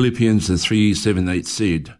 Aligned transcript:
Philippians 0.00 0.64
3 0.64 0.94
7 0.94 1.28
8 1.28 1.46
said, 1.46 1.94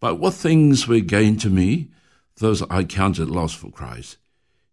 But 0.00 0.16
what 0.16 0.34
things 0.34 0.86
were 0.86 1.00
gain 1.00 1.38
to 1.38 1.48
me, 1.48 1.88
those 2.36 2.60
I 2.68 2.84
counted 2.84 3.30
loss 3.30 3.54
for 3.54 3.70
Christ. 3.70 4.18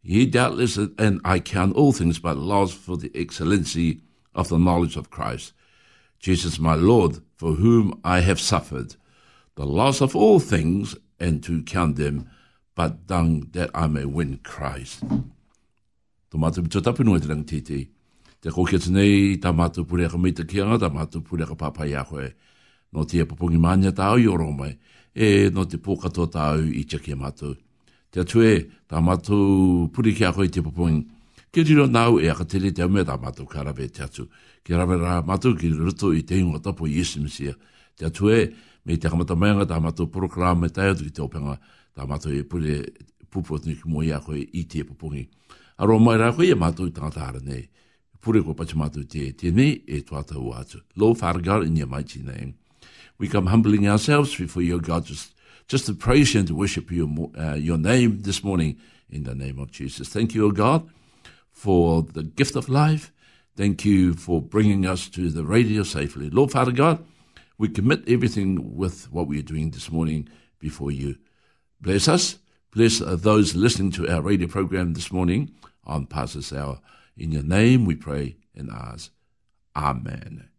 Ye 0.01 0.25
doubtless, 0.25 0.75
and 0.75 1.21
I 1.23 1.39
count 1.39 1.77
all 1.77 1.93
things 1.93 2.19
but 2.19 2.35
loss 2.35 2.73
for 2.73 2.97
the 2.97 3.13
excellency 3.15 4.01
of 4.35 4.49
the 4.49 4.57
knowledge 4.57 4.97
of 4.97 5.09
Christ, 5.09 5.53
Jesus 6.19 6.59
my 6.59 6.75
Lord, 6.75 7.21
for 7.37 7.53
whom 7.53 7.97
I 8.03 8.19
have 8.19 8.41
suffered, 8.41 8.97
the 9.55 9.65
loss 9.65 10.01
of 10.01 10.13
all 10.13 10.41
things, 10.41 10.97
and 11.17 11.41
to 11.45 11.63
count 11.63 11.95
them 11.95 12.29
but 12.75 13.07
dung 13.07 13.47
that 13.53 13.69
I 13.73 13.87
may 13.87 14.03
win 14.03 14.41
Christ. 14.43 15.01
Tapu 16.29 17.19
te. 17.61 17.89
Te 18.41 18.49
kokia 18.49 18.79
tenei, 18.79 19.41
ta 19.41 19.53
matu 19.53 19.87
pure 19.87 20.09
ka 20.09 20.17
mita 20.17 20.43
kianga, 20.43 20.77
ta 20.77 20.89
matu 20.89 21.23
pure 21.23 21.45
ka 21.45 21.55
papai 21.55 22.05
koe 22.05 22.33
no 22.91 23.05
te 23.05 23.21
apapungi 23.21 23.57
mania 23.57 23.91
tāu 23.95 24.19
i 24.21 24.27
oro 24.27 24.49
mai, 24.51 24.73
e 25.13 25.49
no 25.53 25.65
te 25.65 25.77
pōkatoa 25.77 26.31
tāu 26.33 26.65
i 26.67 26.81
i 26.81 26.85
kia 26.85 27.15
mātou. 27.15 27.55
Te 28.09 28.21
atue, 28.21 28.69
tā 28.89 29.01
mātou 29.01 29.89
puri 29.93 30.15
ki 30.17 30.25
a 30.25 30.33
koe 30.33 30.49
te 30.49 30.63
apapungi, 30.63 31.05
ke 31.51 31.63
riro 31.65 31.85
nāu 31.87 32.19
e 32.21 32.29
aka 32.29 32.45
tere 32.45 32.71
te 32.71 32.81
aumea 32.81 33.05
tā 33.05 33.17
mātou 33.21 33.45
karawe 33.45 33.87
te 33.89 34.03
atu, 34.03 34.27
ke 34.63 34.73
rawe 34.73 34.97
rā 34.97 35.19
mātou 35.25 35.57
ki 35.57 35.69
ruto 35.73 36.13
i 36.13 36.23
te 36.23 36.37
ingo 36.37 36.59
tapo 36.59 36.87
i 36.87 36.99
esi 37.01 37.21
misia. 37.21 37.53
Te 37.97 38.05
atue, 38.05 38.53
me 38.85 38.97
te 38.97 39.09
akamata 39.09 39.35
mainga 39.35 39.65
tā 39.69 39.77
mātou 39.81 40.09
programe 40.09 40.69
tai 40.69 40.89
atu 40.93 41.05
ki 41.05 41.13
te 41.13 41.21
openga, 41.21 41.57
tā 41.93 42.07
mātou 42.09 42.33
e 42.33 42.43
puri 42.43 42.79
pupotini 43.29 43.77
ki 43.77 43.89
mōi 43.89 44.13
a 44.15 44.21
koe 44.25 44.41
i 44.41 44.65
te 44.65 44.81
apapongi. 44.85 45.27
Aro 45.79 45.99
mai 46.01 46.17
rā 46.17 46.31
koe 46.35 46.49
e 46.49 46.57
mātou 46.57 46.89
i 46.89 46.93
tangata 46.95 47.27
hara 47.27 47.41
nei, 47.45 47.67
pure 48.19 48.41
ko 48.43 48.53
pachamatu 48.57 49.05
te 49.07 49.31
tene 49.37 49.69
e 49.85 50.01
tuata 50.01 50.39
u 50.39 50.53
atu. 50.53 50.81
Lo 50.97 51.13
fargar 51.13 51.63
in 51.63 51.77
your 51.77 51.87
mighty 51.87 52.21
name. 52.21 52.55
we 53.19 53.27
come 53.27 53.47
humbling 53.47 53.87
ourselves 53.87 54.35
before 54.35 54.63
your 54.63 54.79
God 54.79 55.05
just, 55.05 55.35
just 55.67 55.85
to 55.85 55.93
praise 55.93 56.33
you 56.33 56.39
and 56.39 56.47
to 56.47 56.55
worship 56.55 56.89
your, 56.89 57.07
uh, 57.37 57.53
your 57.53 57.77
name 57.77 58.21
this 58.21 58.43
morning 58.43 58.77
in 59.09 59.23
the 59.23 59.35
name 59.35 59.59
of 59.59 59.71
Jesus. 59.71 60.09
Thank 60.09 60.33
you, 60.33 60.47
O 60.47 60.51
God, 60.51 60.89
for 61.51 62.01
the 62.01 62.23
gift 62.23 62.55
of 62.55 62.69
life. 62.69 63.11
Thank 63.55 63.83
you 63.83 64.13
for 64.13 64.41
bringing 64.41 64.85
us 64.85 65.09
to 65.09 65.29
the 65.29 65.43
radio 65.43 65.83
safely. 65.83 66.29
Lord 66.29 66.51
Father 66.51 66.71
God, 66.71 67.05
we 67.57 67.67
commit 67.67 68.07
everything 68.07 68.77
with 68.77 69.11
what 69.11 69.27
we 69.27 69.37
are 69.39 69.43
doing 69.43 69.71
this 69.71 69.91
morning 69.91 70.29
before 70.59 70.91
you. 70.91 71.17
Bless 71.81 72.07
us. 72.07 72.37
Bless 72.71 73.01
uh, 73.01 73.17
those 73.17 73.55
listening 73.55 73.91
to 73.91 74.07
our 74.07 74.21
radio 74.21 74.47
program 74.47 74.93
this 74.93 75.11
morning 75.11 75.51
on 75.85 76.05
Pastor's 76.05 76.53
Hour. 76.53 76.79
In 77.17 77.31
your 77.33 77.43
name 77.43 77.83
we 77.85 77.95
pray 77.95 78.37
and 78.55 78.69
ask. 78.71 79.11
Amen. 79.75 80.49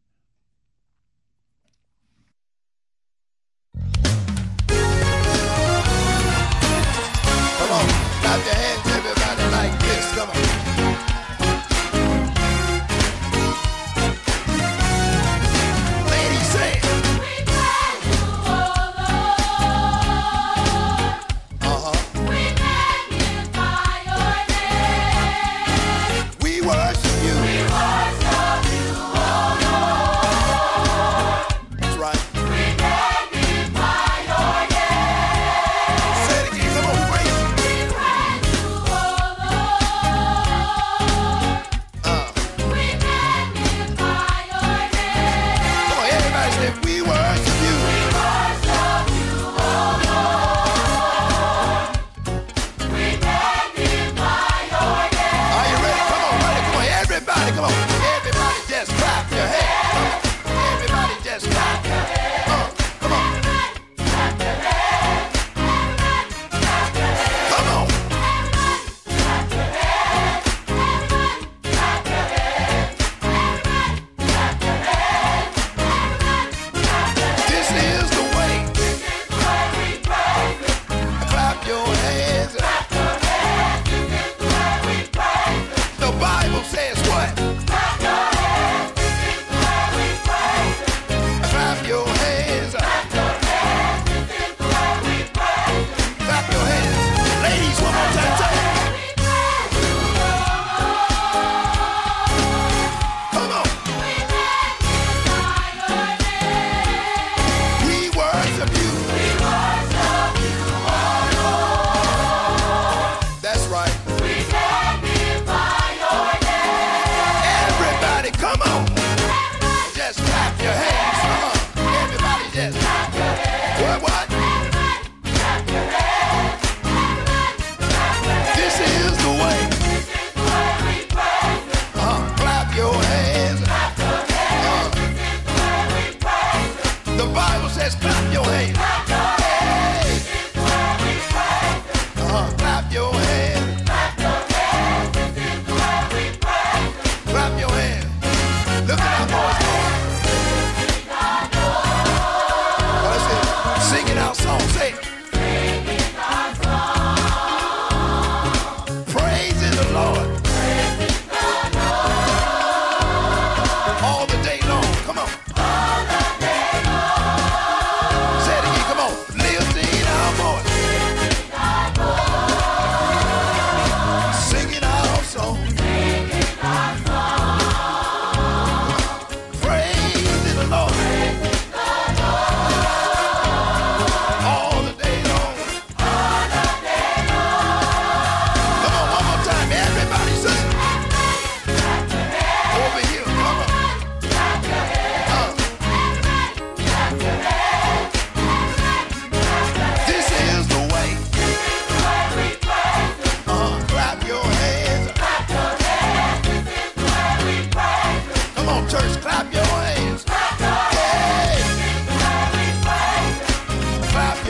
Come 7.58 7.72
on, 7.72 7.86
clap 8.22 8.44
your 8.44 8.54
hands, 8.54 8.86
everybody, 8.86 9.44
like 9.52 9.74
this. 9.80 10.12
Come 10.14 10.30
on. 10.30 10.89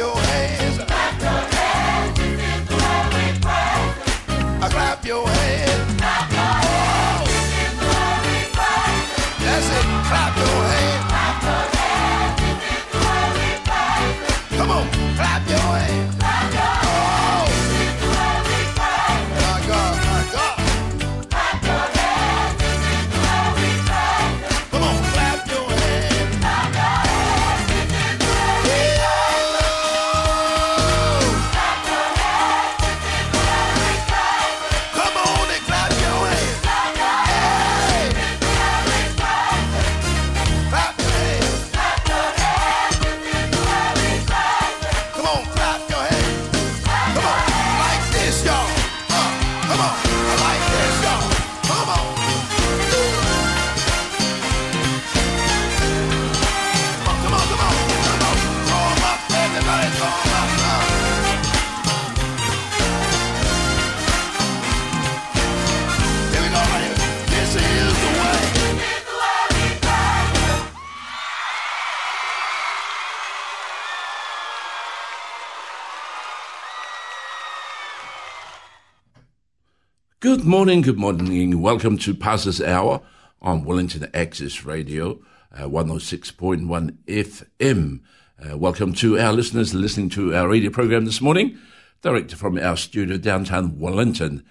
your 0.01 0.30
Good 80.41 80.49
morning, 80.49 80.81
good 80.81 80.99
morning. 80.99 81.61
Welcome 81.61 81.99
to 81.99 82.15
Pastor's 82.15 82.63
Hour 82.63 83.03
on 83.43 83.63
Wellington 83.63 84.09
Access 84.15 84.65
Radio, 84.65 85.21
uh, 85.53 85.65
106.1 85.65 86.97
FM. 87.07 88.01
Uh, 88.43 88.57
welcome 88.57 88.95
to 88.95 89.19
our 89.19 89.35
listeners 89.35 89.75
listening 89.75 90.09
to 90.09 90.35
our 90.35 90.49
radio 90.49 90.71
program 90.71 91.05
this 91.05 91.21
morning, 91.21 91.59
direct 92.01 92.35
from 92.35 92.59
our 92.59 92.79
studio 92.79 93.19
downtown 93.19 93.79
Wellington. 93.79 94.43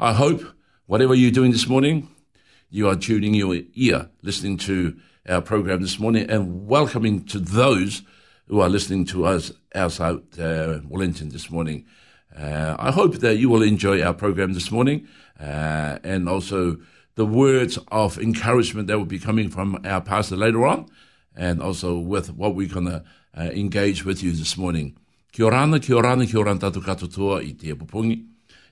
I 0.00 0.14
hope 0.14 0.42
whatever 0.86 1.14
you're 1.14 1.30
doing 1.30 1.52
this 1.52 1.68
morning, 1.68 2.08
you 2.70 2.88
are 2.88 2.96
tuning 2.96 3.34
your 3.34 3.58
ear, 3.74 4.08
listening 4.22 4.56
to 4.58 4.96
our 5.28 5.42
program 5.42 5.82
this 5.82 5.98
morning, 5.98 6.30
and 6.30 6.66
welcoming 6.66 7.22
to 7.26 7.38
those 7.38 8.00
who 8.48 8.60
are 8.60 8.70
listening 8.70 9.04
to 9.08 9.26
us 9.26 9.52
outside 9.74 10.20
uh, 10.40 10.80
Wellington 10.88 11.28
this 11.28 11.50
morning. 11.50 11.84
Uh, 12.36 12.74
I 12.78 12.90
hope 12.90 13.18
that 13.18 13.36
you 13.36 13.48
will 13.48 13.62
enjoy 13.62 14.02
our 14.02 14.14
program 14.14 14.54
this 14.54 14.70
morning 14.70 15.06
uh, 15.40 15.98
and 16.02 16.28
also 16.28 16.78
the 17.14 17.24
words 17.24 17.78
of 17.92 18.18
encouragement 18.18 18.88
that 18.88 18.98
will 18.98 19.04
be 19.04 19.20
coming 19.20 19.48
from 19.48 19.78
our 19.84 20.00
pastor 20.00 20.36
later 20.36 20.66
on 20.66 20.86
and 21.36 21.62
also 21.62 21.96
with 21.98 22.32
what 22.32 22.54
we're 22.54 22.68
going 22.68 22.86
to 22.86 23.04
uh, 23.36 23.42
engage 23.42 24.04
with 24.04 24.22
you 24.22 24.32
this 24.32 24.56
morning. 24.56 24.96
Kia 25.32 25.50
rana, 25.50 25.80
kia 25.80 26.00
rana, 26.00 26.26
kia 26.26 26.42
rana 26.42 26.60
tatu 26.60 26.80
katotoa 26.80 27.42
i 27.42 27.54
te 27.54 27.74
pupungi. 27.74 28.24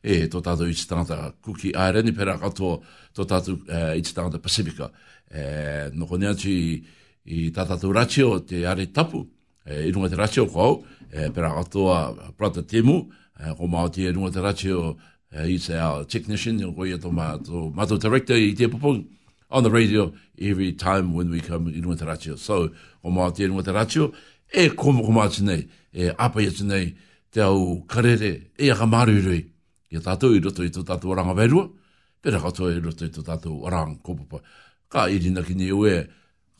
E 0.03 0.27
tō 0.27 0.43
tātou 0.43 0.67
i 0.67 0.75
te 0.75 1.17
Kuki 1.43 1.73
Island, 1.75 2.09
i 2.09 2.13
pera 2.13 2.37
katoa 2.39 2.81
tō 3.15 3.27
tātou 3.27 3.59
uh, 3.69 3.95
i 3.95 4.03
te 4.03 4.39
Pasifika. 4.39 4.91
E, 5.31 5.91
noko 5.95 6.19
nea 6.19 6.35
i, 6.47 6.83
i 7.25 7.51
tātou 7.51 7.93
rachio 7.93 8.41
te 8.47 8.65
are 8.67 8.87
tapu, 8.87 9.27
e, 9.67 9.89
i 9.89 9.93
runga 9.93 10.11
te 10.11 10.17
rachio 10.17 10.47
kou, 10.47 10.85
e, 11.11 11.31
pera 11.31 11.51
katoa 11.55 12.33
Prata 12.37 12.63
Temu, 12.63 13.11
ko 13.59 13.67
mao 13.67 13.89
te 13.89 14.13
runga 14.13 14.33
te 14.33 14.41
rachi 14.41 14.73
o 14.73 14.97
i 15.33 15.47
he's 15.47 15.71
our 15.71 16.05
technician, 16.05 16.59
ko 16.61 16.85
ma 16.85 16.99
tō 16.99 17.13
mātou, 17.13 17.73
mātou 17.73 17.99
director 17.99 18.37
i 18.37 18.55
te 18.55 18.69
popong 18.69 19.05
on 19.51 19.63
the 19.63 19.71
radio 19.71 20.13
every 20.39 20.73
time 20.73 21.15
when 21.15 21.31
we 21.31 21.41
come 21.41 21.69
i 21.69 21.81
runga 21.81 21.99
te 21.99 22.05
rache 22.05 22.39
So, 22.39 22.69
ko 23.03 23.11
mao 23.11 23.31
te 23.31 23.47
runga 23.47 23.65
te 23.65 23.73
rache 23.73 24.13
e 24.53 24.69
komo 24.69 25.05
ko 25.05 25.13
mao 25.13 25.29
nei, 25.41 25.69
e 25.93 26.13
apa 26.19 26.43
ia 26.43 26.51
nei, 26.65 26.95
te 27.31 27.41
au 27.41 27.85
karere, 27.89 28.51
e 28.59 28.71
aka 28.71 28.87
marurui, 28.87 29.47
i 29.91 30.01
tātou 30.01 30.37
i 30.37 30.41
roto 30.41 30.65
i 30.65 30.71
tō 30.73 30.85
tātou 30.85 31.13
oranga 31.13 31.35
verua, 31.37 31.69
pera 32.21 32.41
katoa 32.41 32.73
i 32.73 32.81
roto 32.81 33.05
i 33.05 33.13
tō 33.13 33.25
tātou 33.25 33.65
oranga 33.65 33.97
kopapa. 34.05 34.43
Ka 34.93 35.09
irina 35.09 35.43
ki 35.43 35.57
ni 35.57 35.71
ue, 35.73 36.03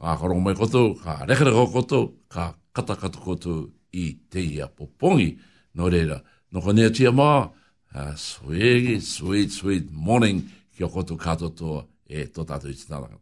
ka 0.01 0.17
karongo 0.17 0.41
mai 0.41 0.57
koto, 0.57 0.95
ka 1.01 1.21
rekereko 1.29 1.67
koto, 1.73 2.01
ka 2.33 2.55
katakato 2.73 3.21
koto 3.21 3.57
i 3.93 4.13
te 4.33 4.41
ia 4.41 4.69
popongi, 4.69 5.37
no 5.77 5.89
reira, 5.93 6.23
no 6.53 6.61
konea 6.61 6.91
tia 6.91 7.11
uh, 7.11 8.15
sweet, 8.17 9.03
sweet, 9.03 9.51
sweet 9.51 9.91
morning 9.91 10.43
ki 10.77 10.85
o 10.85 10.89
koto 10.89 11.17
katoto 11.17 11.87
e 12.09 12.27
tō 12.27 12.45
tātou 12.45 12.71
i 12.71 12.77
tinaranga. 12.77 13.19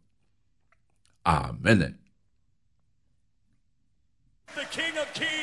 Amen. 1.25 1.99
The 4.55 4.65
King 4.71 4.99
of 4.99 5.13
Kings 5.15 5.40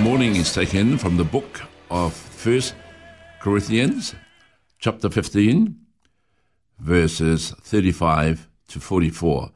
morning 0.00 0.36
is 0.36 0.52
taken 0.52 0.96
from 0.96 1.16
the 1.16 1.24
book 1.24 1.62
of 1.90 2.12
First 2.12 2.74
Corinthians, 3.40 4.14
chapter 4.78 5.10
15, 5.10 5.76
verses 6.78 7.50
35 7.62 8.48
to 8.68 8.80
44. 8.80 9.50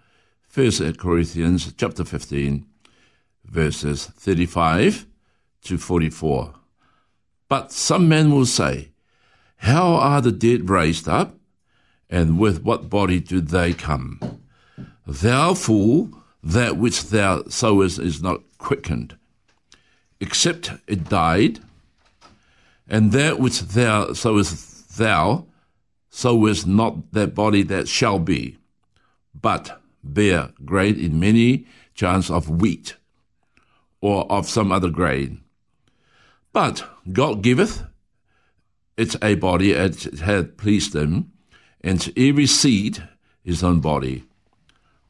First 0.49 0.99
Corinthians, 0.99 1.73
chapter 1.75 2.05
15, 2.05 2.67
verses 3.45 4.07
35 4.07 5.07
to 5.63 5.79
44. 5.79 6.55
But 7.49 7.71
some 7.71 8.09
men 8.09 8.33
will 8.33 8.47
say, 8.47 8.91
How 9.59 9.95
are 9.95 10.21
the 10.21 10.33
dead 10.33 10.69
raised 10.69 11.09
up? 11.09 11.37
And 12.11 12.39
with 12.39 12.63
what 12.63 12.91
body 12.91 13.21
do 13.21 13.41
they 13.41 13.75
come? 13.75 14.19
Thou 15.07 15.55
fool, 15.55 16.11
that 16.43 16.77
which 16.77 17.11
thou 17.11 17.45
sowest 17.49 17.99
is 18.01 18.23
not 18.23 18.41
quickened, 18.59 19.17
except 20.23 20.71
it 20.87 21.09
died, 21.09 21.59
and 22.89 23.11
that 23.11 23.41
which 23.41 23.61
thou 23.61 24.13
sowest 24.13 24.97
thou 24.97 25.45
sowest 26.11 26.65
not 26.65 27.13
that 27.13 27.35
body 27.35 27.63
that 27.65 27.89
shall 27.89 28.21
be, 28.21 28.57
but 29.35 29.83
bear 30.05 30.51
grain 30.65 30.95
in 30.99 31.19
many 31.19 31.67
chance 31.95 32.31
of 32.31 32.49
wheat, 32.49 32.95
or 34.01 34.31
of 34.31 34.49
some 34.49 34.71
other 34.71 34.91
grain. 34.91 35.43
But 36.53 36.85
God 37.13 37.43
giveth 37.43 37.83
it 38.97 39.17
a 39.21 39.35
body 39.35 39.75
as 39.75 40.07
it 40.07 40.21
hath 40.21 40.57
pleased 40.57 40.95
him, 40.95 41.33
and 41.81 42.13
every 42.17 42.47
seed 42.47 43.09
his 43.43 43.65
own 43.65 43.81
body. 43.81 44.23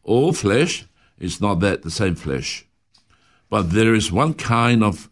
All 0.05 0.33
flesh 0.33 0.87
is 1.19 1.39
not 1.39 1.61
that 1.61 1.83
the 1.83 1.91
same 1.91 2.15
flesh, 2.15 2.65
but 3.53 3.73
there 3.73 3.93
is 3.93 4.11
one 4.11 4.33
kind 4.33 4.83
of 4.83 5.11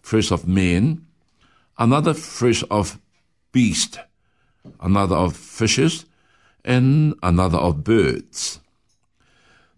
flesh 0.00 0.32
of 0.32 0.48
men, 0.48 1.04
another 1.76 2.14
flesh 2.14 2.64
of 2.70 2.98
beast, 3.52 3.98
another 4.80 5.14
of 5.14 5.36
fishes, 5.36 6.06
and 6.64 7.14
another 7.22 7.58
of 7.58 7.84
birds. 7.84 8.60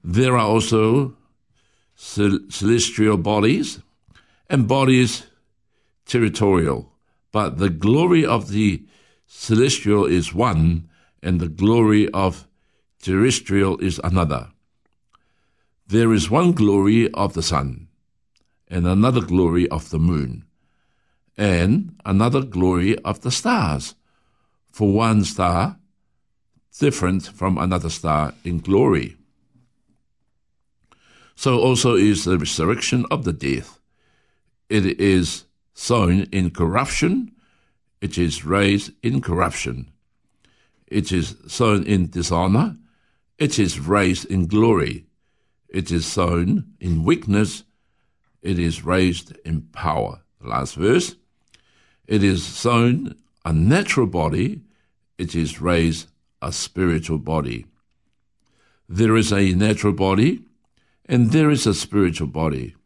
There 0.05 0.35
are 0.35 0.47
also 0.47 1.17
celestial 1.97 3.17
bodies 3.17 3.81
and 4.49 4.69
bodies 4.69 5.27
territorial, 6.07 6.93
but 7.33 7.59
the 7.59 7.69
glory 7.69 8.25
of 8.25 8.51
the 8.51 8.85
celestial 9.27 10.05
is 10.05 10.33
one, 10.33 10.89
and 11.21 11.41
the 11.41 11.49
glory 11.49 12.09
of 12.11 12.47
terrestrial 13.03 13.77
is 13.79 14.01
another. 14.05 14.53
There 15.89 16.13
is 16.13 16.31
one 16.31 16.53
glory 16.53 17.11
of 17.11 17.35
the 17.35 17.43
sun, 17.43 17.89
and 18.75 18.89
another 18.89 19.21
glory 19.21 19.69
of 19.69 19.91
the 19.91 20.01
moon, 20.01 20.45
and 21.39 21.95
another 22.05 22.43
glory 22.43 22.99
of 23.05 23.21
the 23.21 23.31
stars, 23.31 23.95
for 24.73 24.93
one 24.93 25.23
star 25.23 25.79
different 26.81 27.25
from 27.29 27.57
another 27.57 27.89
star 27.89 28.35
in 28.43 28.59
glory. 28.59 29.17
So 31.37 31.61
also 31.61 31.95
is 31.95 32.25
the 32.25 32.37
resurrection 32.37 33.07
of 33.13 33.23
the 33.23 33.33
dead. 33.33 33.63
It 34.69 34.99
is 34.99 35.45
sown 35.73 36.27
in 36.33 36.51
corruption, 36.51 37.31
it 38.01 38.19
is 38.19 38.45
raised 38.45 38.91
in 39.05 39.21
corruption. 39.21 39.93
It 40.89 41.13
is 41.13 41.37
sown 41.47 41.85
in 41.85 42.11
dishonor, 42.11 42.77
it 43.39 43.57
is 43.57 43.79
raised 43.79 44.25
in 44.25 44.49
glory. 44.49 45.07
It 45.69 45.93
is 45.93 46.07
sown 46.07 46.75
in 46.81 47.05
weakness, 47.05 47.63
it 48.45 48.59
is 48.59 48.85
raised 48.85 49.37
in 49.45 49.63
power. 49.73 50.21
The 50.41 50.49
last 50.49 50.75
verse. 50.77 51.17
It 52.07 52.23
is 52.23 52.45
sown 52.45 53.17
a 53.45 53.53
natural 53.53 54.07
body, 54.07 54.61
it 55.19 55.35
is 55.35 55.61
raised 55.61 56.09
a 56.43 56.53
spiritual 56.53 57.19
body. 57.19 57.67
There 58.89 59.17
is 59.17 59.33
a 59.33 59.55
natural 59.55 59.95
body, 59.95 60.43
and 61.07 61.31
there 61.33 61.51
is 61.51 61.67
a 61.67 61.73
spiritual 61.73 62.29
body. 62.29 62.77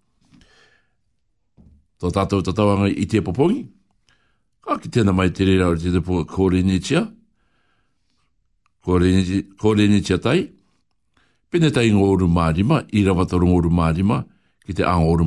Tō 1.99 2.13
tātou 2.15 2.45
tatawanga 2.47 2.93
i 2.95 3.07
te 3.11 3.19
popongi. 3.19 3.67
Ka 4.63 4.79
ki 4.79 4.93
tēnā 4.95 5.11
mai 5.15 5.33
te 5.35 5.43
rera 5.49 5.67
o 5.67 5.75
te 5.75 5.91
te 5.91 5.99
punga 5.99 6.23
kōrenitia. 6.31 7.03
Kōrenitia 8.87 10.23
tai. 10.23 10.39
Pene 11.51 11.73
tai 11.75 11.89
ngōru 11.91 12.31
mārima, 12.31 12.85
i 12.95 13.03
rawa 13.03 13.27
toru 13.27 13.49
ngōru 13.51 13.73
mārima, 13.75 14.23
ki 14.69 14.75
te 14.77 14.85
angoru 14.85 15.25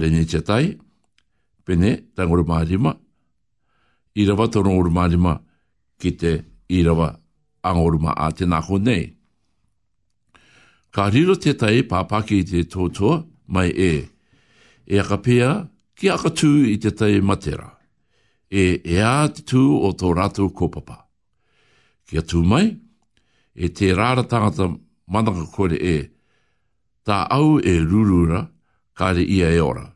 re 0.00 0.08
ni 0.08 0.24
te 0.24 0.40
tai. 0.40 0.78
Pene 1.64 1.90
tangoru 2.16 2.42
ngōru 2.42 2.48
mārima, 2.48 2.96
i 4.16 4.24
rawa 4.24 4.48
toru 4.48 4.70
ngōru 4.70 4.90
mārima, 4.90 5.40
ki 6.00 6.10
te 6.16 6.32
i 6.68 6.82
rawa 6.82 7.20
angoru 7.62 7.98
mā 8.00 8.14
a 8.16 8.32
te 8.32 8.46
nako 8.46 8.78
nei. 8.78 9.12
Ka 10.90 11.10
riro 11.10 11.36
te 11.36 11.52
tai 11.52 11.82
pāpaki 11.84 12.40
i 12.40 12.44
te 12.44 12.64
tōtua 12.64 13.20
mai 13.48 13.68
e. 13.68 14.08
E 14.86 14.98
aka 14.98 15.18
pia 15.18 15.68
ki 15.94 16.08
aka 16.08 16.30
tū 16.32 16.64
i 16.72 16.78
te 16.78 16.90
tai 16.90 17.20
matera. 17.20 17.68
E 18.48 18.80
e 18.84 18.96
a 19.02 19.28
te 19.28 19.42
tū 19.42 19.60
o 19.60 19.92
tō 19.92 20.14
rātou 20.16 20.48
kopapa. 20.52 21.04
Kia 22.08 22.22
tū 22.22 22.40
mai, 22.44 22.80
e 23.52 23.68
te 23.68 23.92
rāra 23.92 24.24
tangata 24.24 24.72
manaka 25.06 25.44
kore 25.52 25.76
e, 25.76 26.13
tā 27.04 27.24
au 27.30 27.58
e 27.60 27.78
rurura, 27.84 28.46
kare 28.96 29.22
ia 29.22 29.50
e 29.52 29.60
ora. 29.60 29.86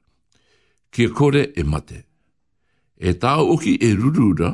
Kia 0.90 1.10
kore 1.10 1.52
e 1.56 1.62
mate. 1.64 2.04
E 2.96 3.14
tā 3.14 3.38
oki 3.40 3.76
e 3.80 3.92
rurura, 3.94 4.50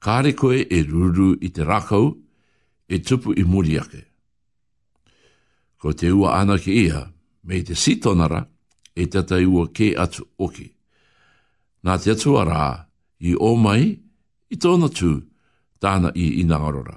kāre 0.00 0.34
koe 0.36 0.62
e 0.62 0.82
ruru 0.82 1.34
i 1.40 1.50
te 1.50 1.64
rakau, 1.64 2.12
e 2.88 2.98
tupu 3.02 3.34
i 3.34 3.44
muri 3.44 3.78
ake. 3.78 4.02
Ko 5.80 5.92
te 5.92 6.10
ua 6.12 6.36
ana 6.40 6.58
ki 6.58 6.72
ia, 6.86 7.02
me 7.44 7.62
te 7.62 7.74
sitonara, 7.74 8.44
e 8.96 9.06
tata 9.06 9.40
ua 9.42 9.66
ke 9.68 9.94
atu 9.96 10.24
oki. 10.38 10.68
Nā 11.84 11.98
te 12.02 12.14
atua 12.14 12.44
rā, 12.46 12.66
i 13.20 13.34
o 13.34 13.54
mai, 13.56 13.96
i 14.50 14.56
tōna 14.56 14.88
tū, 14.90 15.10
tāna 15.82 16.12
i 16.14 16.40
inangarora. 16.42 16.96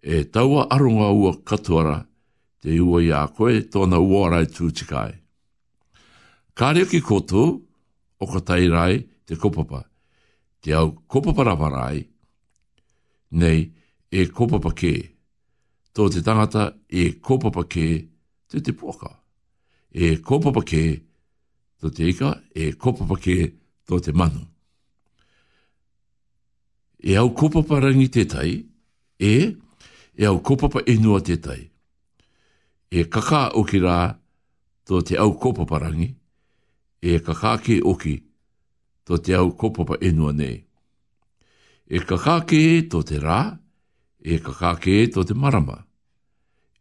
E 0.00 0.24
taua 0.24 0.68
aronga 0.70 1.10
ua 1.12 1.32
katoara, 1.44 1.98
te 2.62 2.80
ua 2.80 3.02
i 3.02 3.10
a 3.14 3.26
koe 3.30 3.62
tōna 3.72 4.00
uarai 4.02 4.46
tūtikai. 4.50 5.12
Kāre 6.58 6.84
ki 6.90 7.00
koto, 7.06 7.44
o 8.18 8.26
ka 8.26 8.40
tairai 8.42 9.04
te 9.26 9.36
kopapa, 9.38 9.84
te 10.60 10.74
au 10.74 10.90
kopapa 11.06 11.44
raparai, 11.46 12.02
nei 13.38 13.60
e 14.10 14.26
kopapa 14.26 14.72
kē, 14.74 14.94
tō 15.94 16.08
te 16.14 16.22
tangata 16.26 16.72
e 16.88 17.12
kopapa 17.22 17.62
kē 17.70 17.88
te 18.50 18.62
te 18.64 18.74
puaka. 18.74 19.12
E 19.94 20.16
kopapa 20.18 20.64
kē 20.66 20.84
tō 21.78 21.94
te 21.94 22.10
ika, 22.10 22.34
e 22.54 22.72
kopapa 22.74 23.20
kē 23.22 23.38
tō 23.86 24.02
te 24.02 24.12
manu. 24.12 24.42
E 26.98 27.14
au 27.16 27.30
kopapa 27.30 27.78
rangi 27.78 28.08
te 28.10 28.26
tai, 28.26 28.52
e, 29.18 29.34
e 30.18 30.26
au 30.26 30.40
kopapa 30.42 30.82
inua 30.90 31.22
te 31.22 31.38
tai. 31.38 31.60
E 32.90 33.04
kaka 33.04 33.50
oki 33.60 33.82
rā 33.84 33.98
tō 34.88 35.02
te 35.04 35.18
au 35.20 35.34
kopaparangi, 35.36 36.08
e 37.04 37.18
kaka 37.20 37.58
ke 37.60 37.82
oki 37.84 38.16
tō 39.04 39.18
te 39.24 39.34
au 39.36 39.52
kopapa 39.52 39.98
enua 40.00 40.32
nei. 40.32 40.56
E 41.88 42.00
kaka 42.00 42.40
ke 42.48 42.88
tō 42.88 43.02
te 43.04 43.20
rā, 43.20 43.40
e 44.24 44.38
kaka 44.40 44.74
ke 44.80 44.96
tō 45.12 45.24
te 45.28 45.36
marama, 45.36 45.78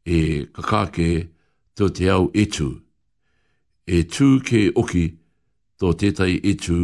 e 0.07 0.47
kaka 0.55 0.87
ke 0.95 1.09
tō 1.75 1.91
te 1.91 2.09
au 2.11 2.31
etu, 2.33 2.69
e 3.87 4.03
tū 4.07 4.39
ke 4.47 4.67
oki 4.75 5.05
tō 5.79 5.91
tētai 5.91 6.39
etu 6.51 6.79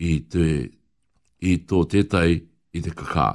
i, 0.00 0.12
te, 0.32 0.48
i 1.44 1.52
tō 1.68 1.84
tētai 1.92 2.40
i 2.72 2.82
te 2.84 2.92
kaka. 2.96 3.28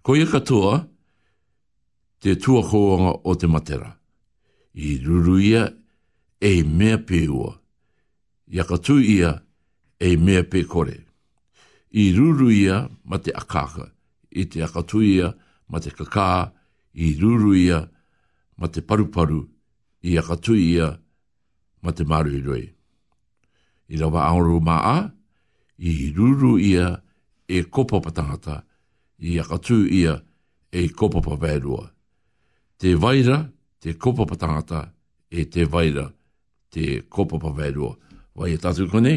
Ko 0.00 0.16
ia 0.16 0.24
katoa, 0.24 0.89
te 2.20 2.36
tuakoanga 2.36 3.12
o 3.24 3.34
te 3.34 3.46
matera. 3.46 3.96
I 4.74 4.98
ruruia 5.04 5.66
e 6.40 6.62
mea 6.62 6.98
pēua. 6.98 7.56
Ia 8.50 8.64
katu 8.64 8.98
ia 9.00 9.32
e 9.98 10.16
mea 10.16 10.44
pē 10.44 10.64
kore. 10.68 10.98
I 11.90 12.12
ruruia 12.14 12.88
ma 13.04 13.18
te 13.18 13.32
akaka. 13.34 13.88
I 14.30 14.44
te 14.46 14.62
akatuia 14.62 15.32
ma 15.68 15.80
te 15.80 15.90
kaka. 15.90 16.52
I 16.94 17.14
ruruia 17.20 17.88
ma 18.56 18.68
te 18.68 18.82
paruparu. 18.82 19.46
I 20.02 20.18
akatuia 20.20 20.98
ma 21.82 21.92
te 21.92 22.04
maruiroi. 22.04 22.66
I 23.90 23.96
rawa 23.98 24.28
aoru 24.28 24.60
maa, 24.62 25.10
i 25.78 26.12
ruru 26.14 26.58
ia 26.58 27.00
e 27.48 27.62
kopapa 27.64 28.12
tangata, 28.14 28.62
i 29.18 29.38
akatu 29.40 29.82
ia 29.88 30.20
e 30.70 30.88
kopapa 30.88 31.34
vērua. 31.34 31.90
Te 32.80 32.94
vaira, 32.96 33.42
te 33.78 33.92
kopapa 33.92 34.36
tangata, 34.40 34.86
e 35.28 35.44
te 35.44 35.66
vaira, 35.68 36.06
te 36.72 37.02
kopa 37.12 37.36
pawairua. 37.36 37.92
Wai 38.32 38.54
e 38.54 38.60
tātou 38.62 38.88
kone, 38.88 39.12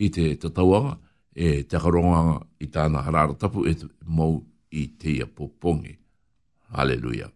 i 0.00 0.08
te 0.08 0.30
tatauanga, 0.40 0.94
e 1.36 1.66
te 1.68 1.76
karonganga 1.76 2.38
i 2.64 2.70
tāna 2.72 3.02
harara 3.04 3.36
tapu 3.36 3.66
e 3.68 3.74
te 3.76 3.90
mou 4.08 4.40
i 4.72 4.86
te 4.96 5.18
ia 5.18 5.26
popongi. 5.28 5.98
Hallelujah. 6.72 7.28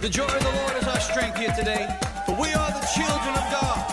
The 0.00 0.08
joy 0.08 0.24
of 0.24 0.40
the 0.40 0.52
Lord 0.56 0.76
is 0.80 0.88
our 0.88 1.00
strength 1.00 1.36
here 1.36 1.52
today. 1.52 1.84
For 2.24 2.32
we 2.40 2.48
are 2.54 2.72
the 2.72 2.86
children 2.96 3.34
of 3.36 3.46
God. 3.52 3.83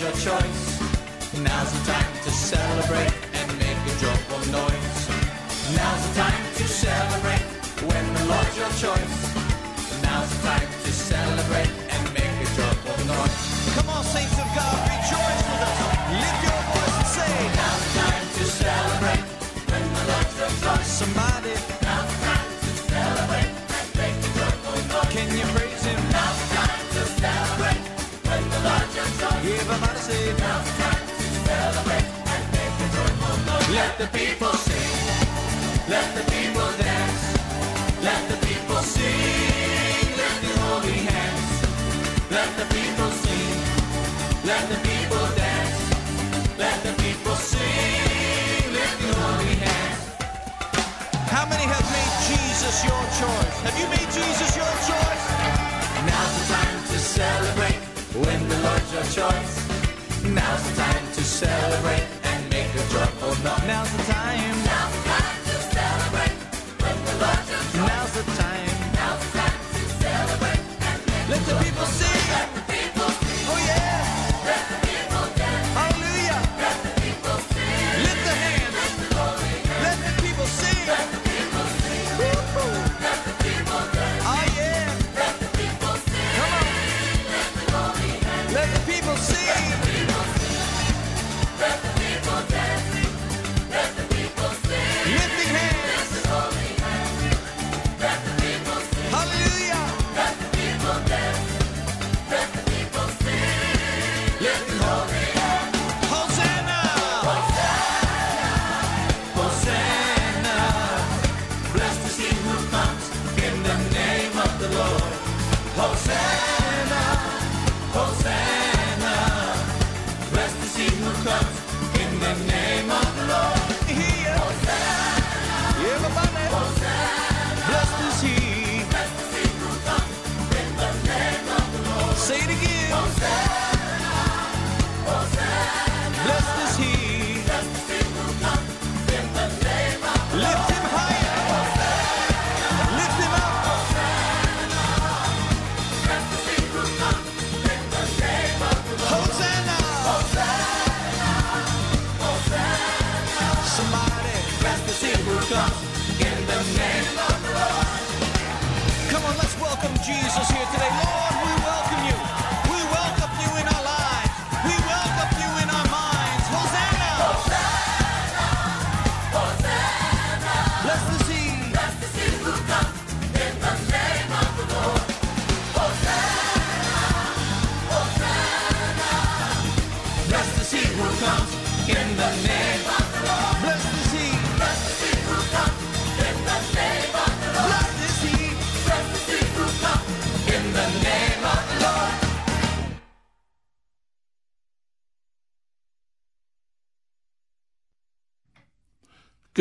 Your 0.00 0.12
choice. 0.12 0.80
Now's 1.40 1.72
the 1.72 1.92
time 1.92 2.12
to 2.24 2.30
celebrate 2.30 3.12
and 3.32 3.48
make 3.58 3.80
a 3.88 3.94
joyful 3.96 4.42
noise. 4.52 4.98
Now's 5.72 6.02
the 6.08 6.20
time 6.20 6.44
to 6.56 6.64
celebrate 6.68 7.44
when 7.88 8.04
the 8.14 8.24
Lord's 8.28 8.56
your 8.58 8.72
choice. 8.76 9.16
Now's 10.02 10.28
the 10.36 10.48
time 10.48 10.68
to 10.84 10.92
celebrate 10.92 11.72
and 11.88 12.02
make 12.12 12.36
a 12.44 12.48
joyful 12.52 12.98
noise. 13.08 13.40
Come 13.74 13.88
on, 13.88 14.04
saints 14.04 14.36
of 14.36 14.48
God, 14.52 14.76
rejoice 14.84 15.42
with 15.48 15.64
us. 15.64 15.78
Lift 16.12 16.40
your 16.44 16.60
voice 16.76 16.96
and 17.00 17.10
say, 17.16 17.32
Now's 17.56 17.80
the 17.80 17.92
time 18.00 18.26
to 18.36 18.44
celebrate 18.44 19.24
when 19.70 19.82
the 19.96 20.02
Lord's 20.12 20.34
your 20.36 20.52
choice. 20.60 20.92
Somebody, 21.00 21.75
Let 33.98 34.12
the 34.12 34.18
people 34.18 34.52
sing. 34.52 35.88
Let 35.88 36.14
the 36.14 36.30
people 36.30 36.68
dance. 36.76 37.22
Let 38.04 38.28
the 38.28 38.36
people 38.46 38.76
sing. 38.84 40.12
Lift 40.20 40.42
your 40.44 40.58
holy 40.68 41.00
hands. 41.08 42.28
Let 42.30 42.50
the 42.60 42.66
people 42.76 43.10
sing. 43.24 43.56
Let 44.44 44.68
the 44.68 44.76
people 44.84 45.26
dance. 45.40 45.80
Let 46.58 46.76
the 46.84 46.92
people 47.02 47.36
sing. 47.36 48.68
Lift 48.76 49.00
your 49.00 49.14
holy 49.16 49.54
hands. 49.64 50.12
How 51.32 51.48
many 51.48 51.64
have 51.64 51.88
made 51.88 52.12
Jesus 52.28 52.84
your 52.84 53.02
choice? 53.16 53.56
Have 53.64 53.78
you 53.80 53.88
made 53.88 54.10
Jesus 54.12 54.52
your 54.60 54.74
choice? 54.84 55.24
Now's 56.04 56.32
the 56.36 56.44
time 56.52 56.78
to 56.92 56.98
celebrate 57.00 57.80
when 58.12 58.46
the 58.46 58.58
Lord's 58.60 58.92
your 58.92 59.08
choice. 59.08 59.56
Now's 60.22 60.62
the 60.68 60.82
time 60.82 61.06
to 61.14 61.24
celebrate 61.24 62.15
Now's 63.46 63.92
the 63.92 64.02
time. 64.12 64.64
Now's 64.64 65.05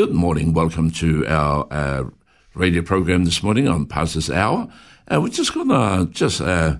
Good 0.05 0.13
morning. 0.13 0.53
Welcome 0.53 0.91
to 0.91 1.25
our 1.25 1.65
uh, 1.71 2.03
radio 2.53 2.83
program 2.83 3.25
this 3.25 3.41
morning 3.41 3.67
on 3.67 3.87
Pastor's 3.87 4.29
Hour. 4.29 4.67
Uh, 5.07 5.19
we're 5.19 5.29
just 5.29 5.51
going 5.51 5.69
to 5.69 6.07
just 6.11 6.41
uh, 6.41 6.75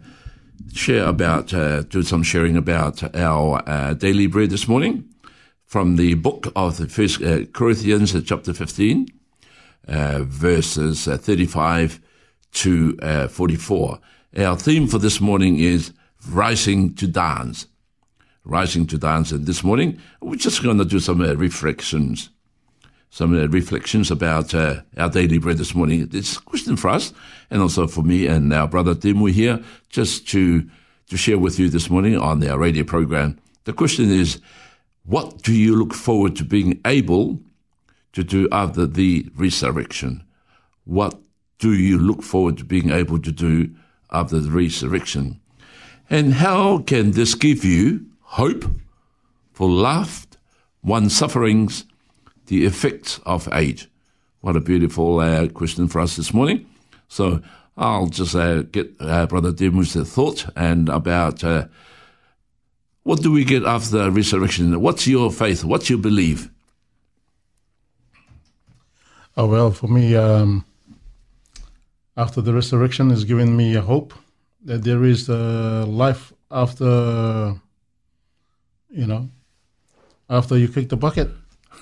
share 0.71 1.07
about, 1.07 1.51
uh, 1.51 1.81
do 1.81 2.03
some 2.03 2.21
sharing 2.21 2.55
about 2.55 3.15
our 3.15 3.67
uh, 3.67 3.95
daily 3.95 4.27
bread 4.27 4.51
this 4.51 4.67
morning 4.67 5.09
from 5.65 5.95
the 5.95 6.13
book 6.13 6.51
of 6.55 6.77
the 6.77 6.87
First 6.87 7.19
uh, 7.23 7.45
Corinthians, 7.45 8.15
chapter 8.25 8.53
15, 8.53 9.07
uh, 9.87 10.19
verses 10.21 11.07
uh, 11.07 11.17
35 11.17 11.99
to 12.51 12.95
uh, 13.01 13.27
44. 13.27 13.99
Our 14.37 14.55
theme 14.55 14.85
for 14.85 14.99
this 14.99 15.19
morning 15.19 15.57
is 15.57 15.93
rising 16.29 16.93
to 16.93 17.07
dance. 17.07 17.65
Rising 18.43 18.85
to 18.85 18.99
dance. 18.99 19.31
And 19.31 19.47
this 19.47 19.63
morning, 19.63 19.99
we're 20.21 20.35
just 20.35 20.61
going 20.61 20.77
to 20.77 20.85
do 20.85 20.99
some 20.99 21.21
reflections 21.21 22.29
some 23.09 23.33
uh, 23.33 23.47
reflections 23.47 24.11
about 24.11 24.53
uh, 24.53 24.81
our 24.97 25.09
daily 25.09 25.37
bread 25.37 25.57
this 25.57 25.73
morning. 25.73 26.09
It's 26.11 26.37
a 26.37 26.41
question 26.41 26.75
for 26.75 26.89
us 26.89 27.13
and 27.49 27.61
also 27.61 27.87
for 27.87 28.01
me 28.01 28.27
and 28.27 28.53
our 28.53 28.67
brother 28.67 28.95
Tim. 28.95 29.21
We're 29.21 29.33
here 29.33 29.63
just 29.89 30.27
to, 30.29 30.67
to 31.09 31.17
share 31.17 31.37
with 31.37 31.59
you 31.59 31.69
this 31.69 31.89
morning 31.89 32.17
on 32.17 32.45
our 32.47 32.59
radio 32.59 32.83
program. 32.83 33.39
The 33.63 33.73
question 33.73 34.11
is, 34.11 34.41
what 35.05 35.41
do 35.43 35.53
you 35.53 35.75
look 35.75 35.93
forward 35.93 36.35
to 36.37 36.43
being 36.43 36.81
able 36.85 37.39
to 38.13 38.23
do 38.23 38.47
after 38.51 38.85
the 38.85 39.29
resurrection? 39.35 40.23
What 40.85 41.19
do 41.59 41.73
you 41.73 41.97
look 41.97 42.23
forward 42.23 42.57
to 42.57 42.65
being 42.65 42.91
able 42.91 43.19
to 43.19 43.31
do 43.31 43.73
after 44.11 44.39
the 44.39 44.51
resurrection? 44.51 45.39
And 46.09 46.33
how 46.35 46.79
can 46.79 47.11
this 47.11 47.33
give 47.35 47.63
you 47.63 48.05
hope 48.21 48.65
for 49.53 49.69
loved 49.69 50.37
one 50.81 51.09
sufferings, 51.09 51.85
the 52.47 52.65
effects 52.65 53.19
of 53.25 53.49
age. 53.51 53.89
What 54.41 54.55
a 54.55 54.61
beautiful 54.61 55.19
uh, 55.19 55.47
question 55.47 55.87
for 55.87 55.99
us 55.99 56.15
this 56.15 56.33
morning. 56.33 56.65
So 57.07 57.41
I'll 57.77 58.07
just 58.07 58.35
uh, 58.35 58.63
get 58.63 58.91
uh, 58.99 59.25
Brother 59.27 59.51
Temu's 59.51 59.95
thought 59.95 60.45
and 60.55 60.89
about 60.89 61.43
uh, 61.43 61.65
what 63.03 63.21
do 63.21 63.31
we 63.31 63.43
get 63.43 63.63
after 63.63 63.97
the 63.97 64.11
resurrection? 64.11 64.79
What's 64.81 65.07
your 65.07 65.31
faith? 65.31 65.63
What's 65.63 65.89
your 65.89 65.99
belief? 65.99 66.49
Oh 69.37 69.47
well, 69.47 69.71
for 69.71 69.87
me, 69.87 70.15
um, 70.15 70.65
after 72.15 72.41
the 72.41 72.53
resurrection 72.53 73.09
has 73.09 73.25
given 73.25 73.55
me 73.57 73.75
a 73.75 73.81
hope 73.81 74.13
that 74.63 74.83
there 74.83 75.03
is 75.03 75.29
a 75.29 75.85
life 75.85 76.33
after, 76.49 77.53
you 78.89 79.05
know, 79.05 79.29
after 80.29 80.57
you 80.57 80.67
kick 80.67 80.89
the 80.89 80.97
bucket. 80.97 81.29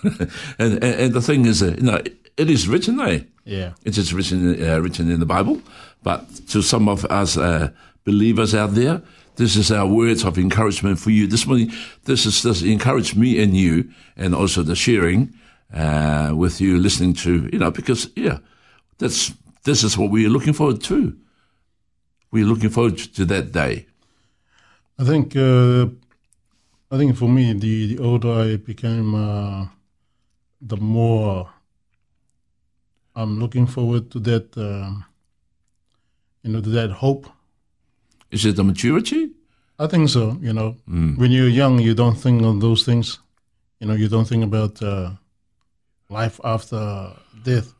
And, 0.60 0.84
and, 0.84 0.84
and 0.84 1.14
the 1.14 1.22
thing 1.22 1.46
is, 1.46 1.62
uh, 1.62 1.76
you 1.78 1.84
know, 1.84 2.02
it 2.38 2.50
is 2.50 2.68
written, 2.68 3.00
eh? 3.00 3.22
Yeah. 3.46 3.74
It 3.84 3.98
is 3.98 4.14
written, 4.14 4.62
uh, 4.62 4.80
written 4.80 5.12
in 5.12 5.20
the 5.20 5.26
Bible. 5.26 5.62
But 6.04 6.48
to 6.50 6.62
some 6.62 6.90
of 6.90 7.06
us 7.06 7.38
uh, 7.38 7.70
believers 8.04 8.54
out 8.54 8.74
there, 8.74 9.02
this 9.36 9.56
is 9.56 9.72
our 9.72 9.88
words 9.88 10.24
of 10.24 10.38
encouragement 10.38 11.00
for 11.00 11.10
you 11.10 11.28
this 11.28 11.48
morning. 11.48 11.72
This 12.06 12.26
is 12.26 12.44
this 12.44 12.62
encourage 12.62 13.16
me 13.16 13.42
and 13.42 13.56
you, 13.58 13.90
and 14.16 14.36
also 14.36 14.62
the 14.62 14.76
sharing 14.76 15.34
uh, 15.74 16.34
with 16.36 16.62
you, 16.62 16.78
listening 16.78 17.14
to 17.16 17.50
you 17.52 17.58
know 17.58 17.72
because 17.72 18.10
yeah, 18.16 18.38
that's 19.00 19.34
this 19.64 19.84
is 19.84 19.98
what 19.98 20.12
we 20.12 20.26
are 20.26 20.30
looking 20.30 20.54
forward 20.54 20.82
to. 20.84 21.18
We're 22.32 22.46
looking 22.46 22.70
forward 22.70 22.98
to 22.98 23.26
that 23.26 23.52
day. 23.52 23.88
I 25.00 25.04
think, 25.04 25.36
uh, 25.36 25.88
I 26.92 26.98
think 26.98 27.16
for 27.16 27.30
me, 27.30 27.54
the, 27.54 27.96
the 27.96 28.04
older 28.04 28.32
I 28.32 28.58
became, 28.58 29.16
uh, 29.16 29.68
the 30.68 30.78
more 30.78 31.50
I'm 33.16 33.40
looking 33.40 33.68
forward 33.68 34.10
to 34.12 34.20
that, 34.20 34.58
um 34.58 35.06
you 36.44 36.52
know, 36.52 36.62
to 36.62 36.70
that 36.70 36.92
hope. 36.92 37.28
Is 38.32 38.46
it 38.46 38.56
the 38.56 38.64
maturity? 38.64 39.32
I 39.80 39.88
think 39.88 40.10
so. 40.10 40.38
You 40.42 40.54
know, 40.54 40.76
when 41.20 41.32
you're 41.32 41.48
young, 41.62 41.80
you 41.80 41.94
don't 41.94 42.16
think 42.16 42.42
of 42.44 42.60
those 42.60 42.84
things. 42.84 43.20
You 43.80 43.88
know, 43.88 43.94
you 43.96 44.08
don't 44.10 44.28
think 44.28 44.44
about 44.44 44.82
uh, 44.82 45.12
life 46.10 46.40
after 46.44 47.12
death. 47.44 47.74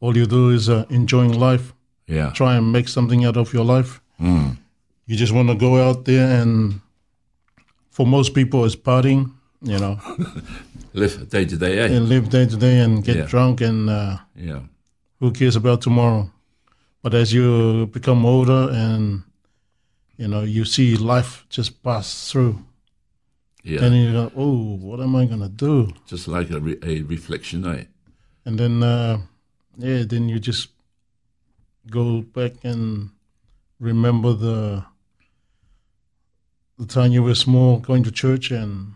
All 0.00 0.16
you 0.16 0.26
do 0.26 0.50
is 0.50 0.68
uh, 0.68 0.84
enjoying 0.90 1.32
life. 1.38 1.72
Yeah. 2.06 2.30
Try 2.32 2.56
and 2.56 2.70
make 2.72 2.88
something 2.88 3.24
out 3.24 3.36
of 3.36 3.52
your 3.52 3.64
life. 3.64 4.00
You 5.08 5.16
just 5.16 5.32
want 5.32 5.48
to 5.48 5.54
go 5.54 5.76
out 5.88 6.04
there 6.04 6.42
and, 6.42 6.80
for 7.90 8.06
most 8.06 8.34
people, 8.34 8.64
it's 8.64 8.76
partying. 8.76 9.32
You 9.62 9.78
know, 9.78 9.98
Live 10.92 11.28
day 11.30 11.44
to 11.46 11.56
day, 11.56 11.78
eh? 11.78 11.86
and 11.96 12.08
live 12.08 12.28
day 12.30 12.46
to 12.46 12.56
day 12.56 12.78
and 12.80 13.02
get 13.04 13.16
Yeah. 13.16 13.26
drunk 13.26 13.60
and 13.62 13.88
uh, 13.90 14.18
Yeah. 14.34 14.60
who 15.20 15.30
cares 15.32 15.56
about 15.56 15.80
tomorrow? 15.82 16.30
But 17.02 17.14
as 17.14 17.32
you 17.32 17.86
become 17.86 18.24
older 18.26 18.68
and 18.70 19.22
you 20.18 20.28
know 20.28 20.42
you 20.42 20.64
see 20.64 20.96
life 20.96 21.44
just 21.48 21.82
pass 21.82 22.30
through, 22.30 22.58
Yeah. 23.64 23.84
and 23.84 23.94
you 23.96 24.12
go, 24.12 24.30
"Oh, 24.36 24.76
what 24.76 25.00
am 25.00 25.16
I 25.16 25.26
gonna 25.26 25.48
do?" 25.48 25.92
Just 26.06 26.28
like 26.28 26.50
a, 26.50 26.60
re- 26.60 26.78
a 26.82 27.02
reflection, 27.02 27.64
eh? 27.66 27.84
And 28.44 28.58
then, 28.58 28.82
uh, 28.82 29.18
yeah, 29.78 30.04
then 30.06 30.28
you 30.28 30.38
just 30.38 30.68
go 31.90 32.20
back 32.22 32.52
and 32.64 33.10
remember 33.80 34.32
the 34.34 34.84
the 36.78 36.86
time 36.86 37.12
you 37.12 37.22
were 37.22 37.34
small, 37.34 37.78
going 37.80 38.04
to 38.04 38.10
church, 38.10 38.50
and 38.50 38.94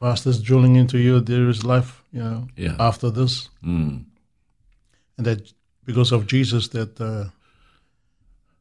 pastors 0.00 0.40
drilling 0.42 0.76
into 0.76 0.98
you, 0.98 1.20
there 1.20 1.48
is 1.48 1.64
life, 1.64 2.02
you 2.12 2.20
know, 2.22 2.46
Yeah. 2.56 2.76
after 2.78 3.10
this, 3.10 3.48
Mm. 3.62 4.04
and 5.16 5.26
that 5.26 5.52
because 5.84 6.12
of 6.14 6.26
Jesus, 6.26 6.68
that 6.68 7.00
uh, 7.00 7.30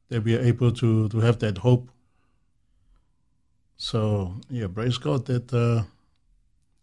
that 0.10 0.24
we 0.24 0.36
are 0.36 0.42
able 0.54 0.72
to 0.72 1.08
to 1.10 1.20
have 1.20 1.38
that 1.40 1.58
hope. 1.58 1.90
So 3.78 4.34
yeah, 4.50 4.68
praise 4.68 4.98
God 4.98 5.26
that 5.26 5.52
uh, 5.54 5.84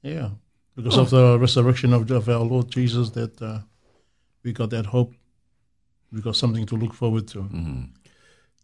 yeah, 0.03 0.31
because 0.77 0.99
of 0.99 1.11
the 1.11 1.39
resurrection 1.39 1.93
of, 1.93 2.11
of 2.11 2.29
our 2.29 2.45
Lord 2.45 2.71
Jesus, 2.71 3.11
that 3.11 3.41
uh, 3.41 3.61
we 4.45 4.53
got 4.53 4.71
that 4.71 4.87
hope. 4.87 5.15
We 6.13 6.21
got 6.21 6.37
something 6.37 6.67
to 6.67 6.77
look 6.77 6.93
forward 6.95 7.29
to. 7.29 7.49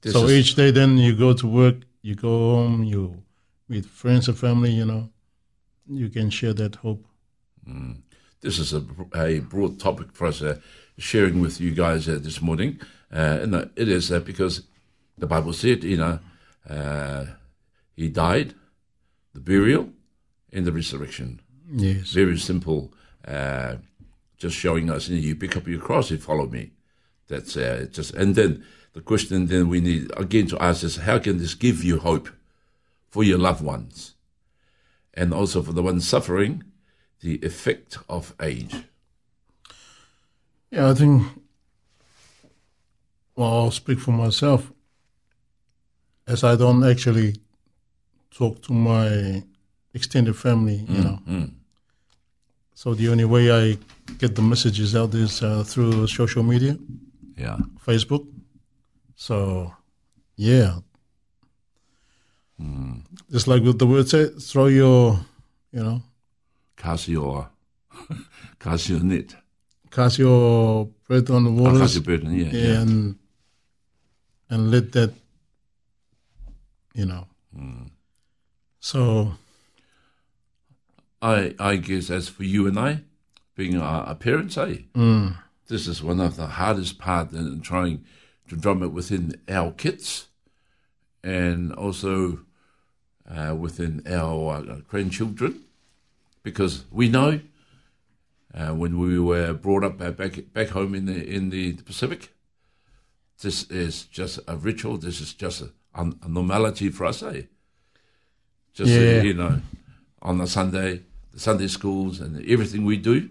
This 0.03 0.13
so 0.13 0.29
each 0.29 0.55
day, 0.55 0.71
then 0.71 0.99
you 0.99 1.17
go 1.17 1.33
to 1.33 1.47
work, 1.47 1.77
you 2.03 2.15
go 2.15 2.29
home, 2.57 2.85
you 2.85 3.23
meet 3.69 3.87
friends 3.87 4.29
and 4.29 4.37
family. 4.37 4.71
You 4.73 4.85
know, 4.85 5.09
you 5.89 6.09
can 6.09 6.31
share 6.31 6.55
that 6.55 6.77
hope. 6.77 7.05
this 8.41 8.59
is 8.59 8.73
a, 8.73 8.85
a 9.15 9.41
broad 9.41 9.79
topic 9.81 10.13
for 10.13 10.27
us 10.27 10.43
uh, 10.43 10.59
sharing 10.97 11.41
with 11.41 11.61
you 11.61 11.73
guys 11.73 12.09
uh, 12.09 12.19
this 12.21 12.41
morning. 12.41 12.81
Uh, 13.13 13.39
and 13.43 13.55
uh, 13.55 13.65
it 13.77 13.89
is 13.89 14.13
uh, 14.13 14.21
because 14.21 14.63
the 15.17 15.27
Bible 15.27 15.53
said, 15.53 15.83
you 15.85 15.97
know, 15.97 16.19
uh, 16.69 17.27
he 17.97 18.09
died, 18.09 18.55
the 19.35 19.41
burial, 19.41 19.91
and 20.53 20.67
the 20.67 20.73
resurrection. 20.73 21.41
Yes. 21.71 22.13
Very 22.13 22.39
simple, 22.39 22.93
uh, 23.27 23.77
just 24.37 24.57
showing 24.57 24.91
us, 24.91 25.09
you, 25.09 25.17
know, 25.17 25.23
you 25.23 25.37
pick 25.37 25.57
up 25.57 25.67
your 25.67 25.81
cross, 25.81 26.11
you 26.11 26.19
follow 26.19 26.47
me. 26.47 26.73
That's 27.29 27.57
uh, 27.57 27.87
just, 27.91 28.15
and 28.15 28.35
then 28.35 28.65
the 28.95 29.01
question 29.01 29.47
then 29.47 29.69
we 29.69 29.81
need 29.81 30.11
again 30.17 30.47
to 30.49 30.63
ask 30.63 30.83
is, 30.83 30.97
how 30.97 31.19
can 31.19 31.39
this 31.39 31.55
give 31.55 31.85
you 31.85 31.99
hope 31.99 32.29
for 33.09 33.23
your 33.23 33.39
loved 33.39 33.63
ones? 33.63 34.15
And 35.19 35.35
also 35.35 35.63
for 35.63 35.73
the 35.73 35.83
ones 35.83 36.07
suffering, 36.09 36.63
the 37.21 37.41
effect 37.43 37.99
of 38.09 38.35
age. 38.41 38.75
Yeah, 40.71 40.91
I 40.91 40.95
think. 40.95 41.23
Well, 43.35 43.53
I'll 43.53 43.71
speak 43.73 43.99
for 43.99 44.13
myself. 44.13 44.71
As 46.27 46.45
I 46.45 46.55
don't 46.57 46.85
actually 46.85 47.35
talk 48.31 48.63
to 48.63 48.73
my 48.73 49.43
extended 49.93 50.37
family, 50.37 50.85
you 50.89 51.03
know. 51.03 51.19
So 52.75 52.95
the 52.95 53.09
only 53.09 53.25
way 53.25 53.51
I 53.51 53.77
get 54.19 54.37
the 54.37 54.43
messages 54.43 54.95
out 54.95 55.15
is 55.15 55.43
uh, 55.43 55.65
through 55.65 56.07
social 56.07 56.45
media, 56.45 56.79
Yeah. 57.37 57.59
Facebook. 57.85 58.25
So, 59.17 59.73
yeah. 60.37 60.79
Just 63.31 63.47
like 63.47 63.63
what 63.63 63.79
the 63.79 63.87
word 63.87 64.09
said, 64.09 64.41
throw 64.43 64.67
your, 64.67 65.21
you 65.73 65.83
know, 65.83 66.03
Cast 66.77 67.09
your, 67.09 67.49
cast 68.61 68.89
your 68.89 69.01
net. 69.01 69.35
cast 69.91 70.19
your 70.19 70.87
bread 71.09 71.29
on 71.31 71.45
the 71.45 71.51
Oh, 71.51 71.55
waters. 71.65 71.81
cast 71.81 71.95
your 71.97 72.05
burden, 72.05 72.35
yeah. 72.35 72.47
yeah. 72.53 72.81
and 72.83 73.17
and 74.51 74.71
let 74.71 74.93
that 74.93 75.13
you 76.95 77.05
know 77.07 77.27
so 78.81 79.33
I, 81.21 81.55
I 81.59 81.77
guess 81.77 82.11
as 82.11 82.29
for 82.29 82.45
you 82.45 82.67
and 82.69 82.79
I, 82.79 83.01
being 83.57 83.77
our, 83.77 84.09
a 84.09 84.15
parent, 84.15 84.57
eh? 84.57 84.79
This 85.67 85.87
is 85.89 86.01
one 86.03 86.21
of 86.21 86.37
the 86.37 86.47
hardest 86.47 86.99
part 86.99 87.33
in 87.33 87.61
trying 87.61 88.05
to 88.49 88.57
drum 88.57 88.83
it 88.85 88.93
within 88.93 89.35
our 89.49 89.73
kids 89.73 90.29
and 91.25 91.73
also 91.73 92.39
uh, 93.29 93.55
within 93.55 94.03
our 94.09 94.57
uh, 94.57 94.77
grandchildren 94.89 95.61
because 96.43 96.85
we 96.91 97.09
know 97.09 97.41
uh, 98.55 98.69
when 98.75 98.99
we 98.99 99.19
were 99.19 99.53
brought 99.53 99.85
up 99.85 100.01
uh, 100.01 100.11
back 100.11 100.53
back 100.53 100.69
home 100.69 100.95
in 100.95 101.05
the 101.07 101.27
in 101.37 101.51
the 101.51 101.75
Pacific, 101.75 102.33
this 103.43 103.71
is 103.71 104.05
just 104.05 104.41
a 104.49 104.57
ritual. 104.57 104.97
This 104.97 105.21
is 105.21 105.35
just 105.35 105.63
a, 105.63 105.71
a 105.95 106.29
normality 106.29 106.89
for 106.89 107.05
us, 107.07 107.23
eh? 107.23 107.43
Just 108.73 108.99
uh, 108.99 109.03
Yeah. 109.03 109.23
you 109.23 109.35
know, 109.35 109.61
on 110.23 110.39
the 110.39 110.47
Sunday, 110.47 111.03
the 111.33 111.41
Sunday 111.41 111.69
schools 111.69 112.21
and 112.21 112.45
everything 112.49 112.85
we 112.85 112.97
do. 112.97 113.29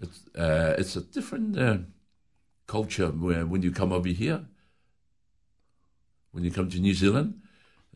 It's 0.00 0.20
uh, 0.36 0.74
it's 0.78 0.96
a 0.96 1.00
different 1.00 1.58
uh, 1.58 1.78
culture 2.66 3.08
where 3.08 3.46
when 3.46 3.62
you 3.62 3.70
come 3.70 3.92
over 3.92 4.08
here, 4.08 4.44
when 6.32 6.44
you 6.44 6.50
come 6.50 6.68
to 6.70 6.78
New 6.78 6.94
Zealand, 6.94 7.40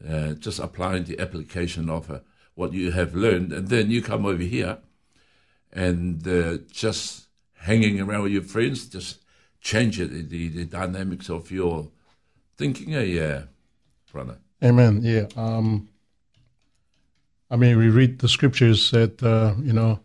uh, 0.08 0.32
just 0.34 0.58
applying 0.58 1.04
the 1.04 1.18
application 1.18 1.88
of 1.90 2.10
uh, 2.10 2.20
what 2.54 2.72
you 2.72 2.90
have 2.92 3.14
learned, 3.14 3.52
and 3.52 3.68
then 3.68 3.90
you 3.90 4.02
come 4.02 4.26
over 4.26 4.42
here, 4.42 4.78
and 5.72 6.26
uh, 6.26 6.58
just 6.70 7.28
hanging 7.54 8.00
around 8.00 8.24
with 8.24 8.32
your 8.32 8.42
friends, 8.42 8.86
just 8.86 9.20
change 9.60 10.00
it 10.00 10.28
the, 10.28 10.48
the 10.48 10.64
dynamics 10.64 11.30
of 11.30 11.50
your 11.50 11.88
thinking. 12.56 12.94
Uh, 12.94 13.00
yeah, 13.00 13.42
brother. 14.12 14.36
amen 14.62 15.00
yeah 15.02 15.26
um 15.36 15.88
i 17.50 17.56
mean 17.56 17.78
we 17.78 17.88
read 17.88 18.18
the 18.18 18.28
scriptures 18.28 18.90
that 18.90 19.22
uh 19.22 19.54
you 19.62 19.72
know 19.72 19.98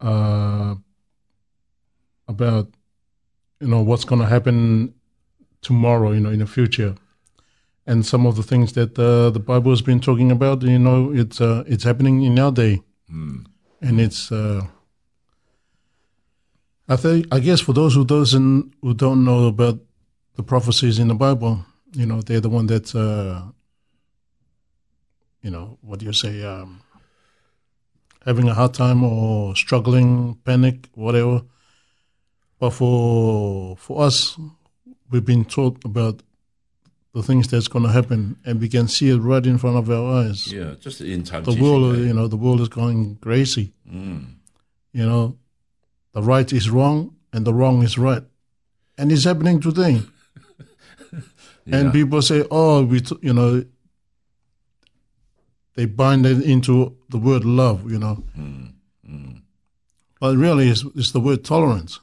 uh 0.00 0.74
about 2.28 2.68
you 3.60 3.66
know 3.66 3.82
what's 3.82 4.04
going 4.04 4.20
to 4.20 4.26
happen 4.26 4.94
tomorrow 5.60 6.12
you 6.12 6.20
know 6.20 6.30
in 6.30 6.38
the 6.38 6.46
future 6.46 6.94
and 7.86 8.06
some 8.06 8.26
of 8.26 8.36
the 8.36 8.42
things 8.42 8.72
that 8.74 8.98
uh, 8.98 9.30
the 9.30 9.40
Bible 9.40 9.70
has 9.70 9.82
been 9.82 10.00
talking 10.00 10.30
about, 10.30 10.62
you 10.62 10.78
know, 10.78 11.12
it's 11.12 11.40
uh, 11.40 11.64
it's 11.66 11.84
happening 11.84 12.22
in 12.22 12.38
our 12.38 12.52
day, 12.52 12.82
and 13.08 14.00
it's. 14.00 14.30
Uh, 14.30 14.66
I 16.88 16.96
think 16.96 17.26
I 17.32 17.40
guess 17.40 17.60
for 17.60 17.72
those 17.72 17.94
who 17.94 18.04
doesn't 18.04 18.74
who 18.82 18.94
don't 18.94 19.24
know 19.24 19.46
about 19.46 19.78
the 20.36 20.42
prophecies 20.42 20.98
in 20.98 21.08
the 21.08 21.14
Bible, 21.14 21.64
you 21.92 22.06
know, 22.06 22.22
they're 22.22 22.40
the 22.40 22.48
one 22.48 22.66
that, 22.66 22.94
uh, 22.94 23.50
you 25.42 25.50
know, 25.50 25.78
what 25.82 25.98
do 25.98 26.06
you 26.06 26.12
say, 26.12 26.42
um, 26.42 26.80
having 28.24 28.48
a 28.48 28.54
hard 28.54 28.74
time 28.74 29.02
or 29.04 29.54
struggling, 29.56 30.36
panic, 30.44 30.88
whatever. 30.94 31.42
But 32.58 32.70
for 32.70 33.76
for 33.76 34.02
us, 34.02 34.38
we've 35.10 35.24
been 35.24 35.44
taught 35.44 35.84
about 35.84 36.22
the 37.14 37.22
things 37.22 37.46
that's 37.48 37.68
going 37.68 37.84
to 37.84 37.90
happen, 37.92 38.36
and 38.44 38.60
we 38.60 38.68
can 38.68 38.88
see 38.88 39.10
it 39.10 39.18
right 39.18 39.44
in 39.46 39.58
front 39.58 39.76
of 39.76 39.90
our 39.90 40.20
eyes. 40.24 40.50
Yeah, 40.52 40.74
just 40.80 40.98
the 40.98 41.12
in 41.12 41.22
time 41.24 41.44
The 41.44 41.60
world, 41.60 41.96
you 41.98 42.12
know, 42.14 42.26
the 42.28 42.36
world 42.38 42.60
is 42.60 42.68
going 42.68 43.16
crazy. 43.16 43.72
Mm. 43.90 44.36
You 44.92 45.06
know, 45.06 45.36
the 46.14 46.22
right 46.22 46.50
is 46.52 46.70
wrong 46.70 47.14
and 47.32 47.44
the 47.46 47.52
wrong 47.54 47.82
is 47.82 47.98
right, 47.98 48.24
and 48.98 49.12
it's 49.12 49.24
happening 49.24 49.60
today. 49.60 50.02
Yeah. 51.64 51.76
And 51.76 51.92
people 51.92 52.20
say, 52.22 52.44
"Oh, 52.50 52.82
we," 52.82 53.00
t-, 53.02 53.16
you 53.22 53.32
know, 53.32 53.64
they 55.76 55.84
bind 55.86 56.26
it 56.26 56.42
into 56.42 56.96
the 57.08 57.18
word 57.18 57.44
love. 57.44 57.88
You 57.88 57.98
know, 58.00 58.24
Mm. 58.36 59.42
but 60.20 60.36
really, 60.36 60.68
it's, 60.68 60.84
it's 60.96 61.12
the 61.12 61.20
word 61.20 61.44
tolerance. 61.44 62.00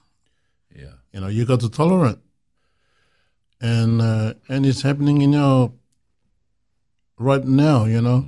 yeah. 0.74 0.94
You 1.12 1.20
know, 1.22 1.28
you 1.28 1.46
got 1.46 1.60
to 1.62 1.70
tolerate, 1.70 2.20
and 3.62 4.02
uh, 4.02 4.34
and 4.48 4.66
it's 4.66 4.82
happening 4.82 5.22
in 5.22 5.34
your 5.34 5.72
right 7.18 7.44
now. 7.46 7.86
You 7.86 8.02
know, 8.02 8.26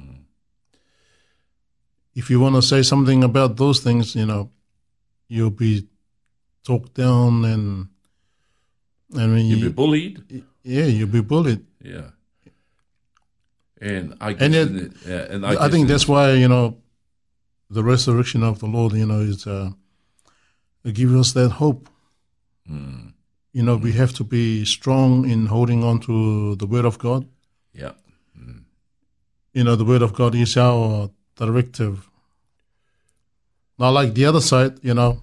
if 2.15 2.29
you 2.29 2.39
want 2.39 2.55
to 2.55 2.61
say 2.61 2.81
something 2.83 3.23
about 3.23 3.57
those 3.57 3.79
things, 3.79 4.15
you 4.15 4.25
know, 4.25 4.49
you'll 5.27 5.49
be 5.51 5.87
talked 6.63 6.93
down 6.93 7.45
and 7.45 7.87
and 9.15 9.33
when 9.33 9.45
You'll 9.45 9.59
you, 9.59 9.65
be 9.69 9.71
bullied. 9.73 10.43
yeah, 10.63 10.85
you'll 10.85 11.07
be 11.07 11.21
bullied. 11.21 11.65
Yeah. 11.83 12.11
And 13.81 14.15
I 14.21 14.33
guess 14.33 14.41
And 14.43 14.55
in 14.55 14.77
it- 14.85 14.93
yeah, 15.07 15.33
and 15.35 15.45
I, 15.45 15.65
I, 15.65 15.69
think 15.69 15.83
in- 15.83 15.87
that's 15.87 16.07
why 16.07 16.33
you 16.33 16.47
know 16.47 16.77
the 17.69 17.83
resurrection 17.83 18.43
of 18.43 18.59
the 18.59 18.67
Lord. 18.67 18.93
You 18.93 19.05
know, 19.07 19.21
is 19.21 19.47
uh, 19.47 19.71
it 20.83 20.93
gives 20.93 21.13
us 21.15 21.31
that 21.33 21.49
hope. 21.49 21.89
Mm. 22.69 23.10
You 23.53 23.63
know, 23.63 23.75
we 23.75 23.91
have 23.93 24.13
to 24.13 24.23
be 24.23 24.63
strong 24.65 25.29
in 25.29 25.47
holding 25.47 25.83
on 25.83 25.99
to 26.01 26.55
the 26.55 26.65
Word 26.65 26.85
of 26.85 26.97
God. 26.97 27.27
Yeah. 27.73 27.91
You 29.53 29.63
know, 29.65 29.75
the 29.75 29.83
Word 29.85 30.01
of 30.01 30.13
God 30.13 30.35
is 30.35 30.55
our 30.55 31.09
directive. 31.35 32.09
Not 33.77 33.89
like 33.89 34.13
the 34.13 34.25
other 34.25 34.39
side, 34.41 34.79
you 34.81 34.93
know, 34.93 35.21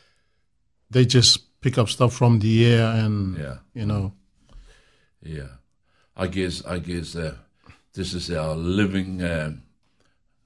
they 0.90 1.06
just 1.06 1.60
pick 1.60 1.78
up 1.78 1.88
stuff 1.88 2.12
from 2.12 2.40
the 2.40 2.66
air 2.66 2.86
and, 2.86 3.38
Yeah. 3.38 3.56
you 3.74 3.86
know, 3.86 4.12
Yeah, 5.22 5.48
I 6.16 6.26
guess 6.28 6.64
I 6.66 6.78
guess 6.78 7.16
uh, 7.16 7.34
this 7.92 8.14
is 8.14 8.30
our 8.30 8.54
living 8.54 9.22
um, 9.24 9.62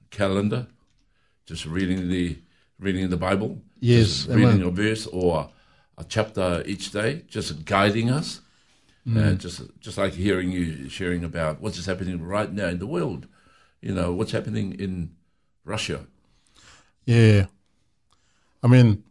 calendar. 0.09 0.67
Just 1.45 1.65
reading 1.65 2.07
the 2.09 2.37
reading 2.79 3.09
the 3.09 3.17
Bible. 3.17 3.61
Yes, 3.79 4.25
reading 4.27 4.61
a 4.63 4.69
verse 4.71 5.05
or 5.07 5.49
a 5.97 6.03
chapter 6.03 6.63
each 6.65 6.91
day, 6.91 7.23
just 7.27 7.65
guiding 7.65 8.09
us. 8.09 8.41
Mm. 9.07 9.17
Uh, 9.17 9.35
just 9.35 9.61
just 9.81 9.97
like 9.97 10.13
hearing 10.13 10.51
you 10.51 10.87
sharing 10.87 11.23
about 11.25 11.59
what 11.59 11.71
is 11.71 11.75
just 11.75 11.87
happening 11.87 12.21
right 12.21 12.51
now 12.51 12.67
in 12.67 12.79
the 12.79 12.87
world. 12.87 13.27
You 13.81 13.93
know 13.93 14.13
what's 14.13 14.31
happening 14.31 14.79
in 14.79 15.11
Russia. 15.65 16.05
Yeah, 17.05 17.47
I 18.63 18.67
mean, 18.67 19.03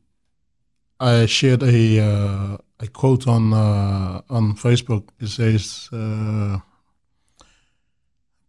I 0.98 1.26
shared 1.26 1.62
a 1.62 2.00
uh, 2.00 2.56
a 2.80 2.86
quote 2.86 3.28
on 3.28 3.52
uh, 3.52 4.22
on 4.30 4.54
Facebook. 4.56 5.08
It 5.20 5.28
says, 5.28 5.90
uh, 5.92 6.60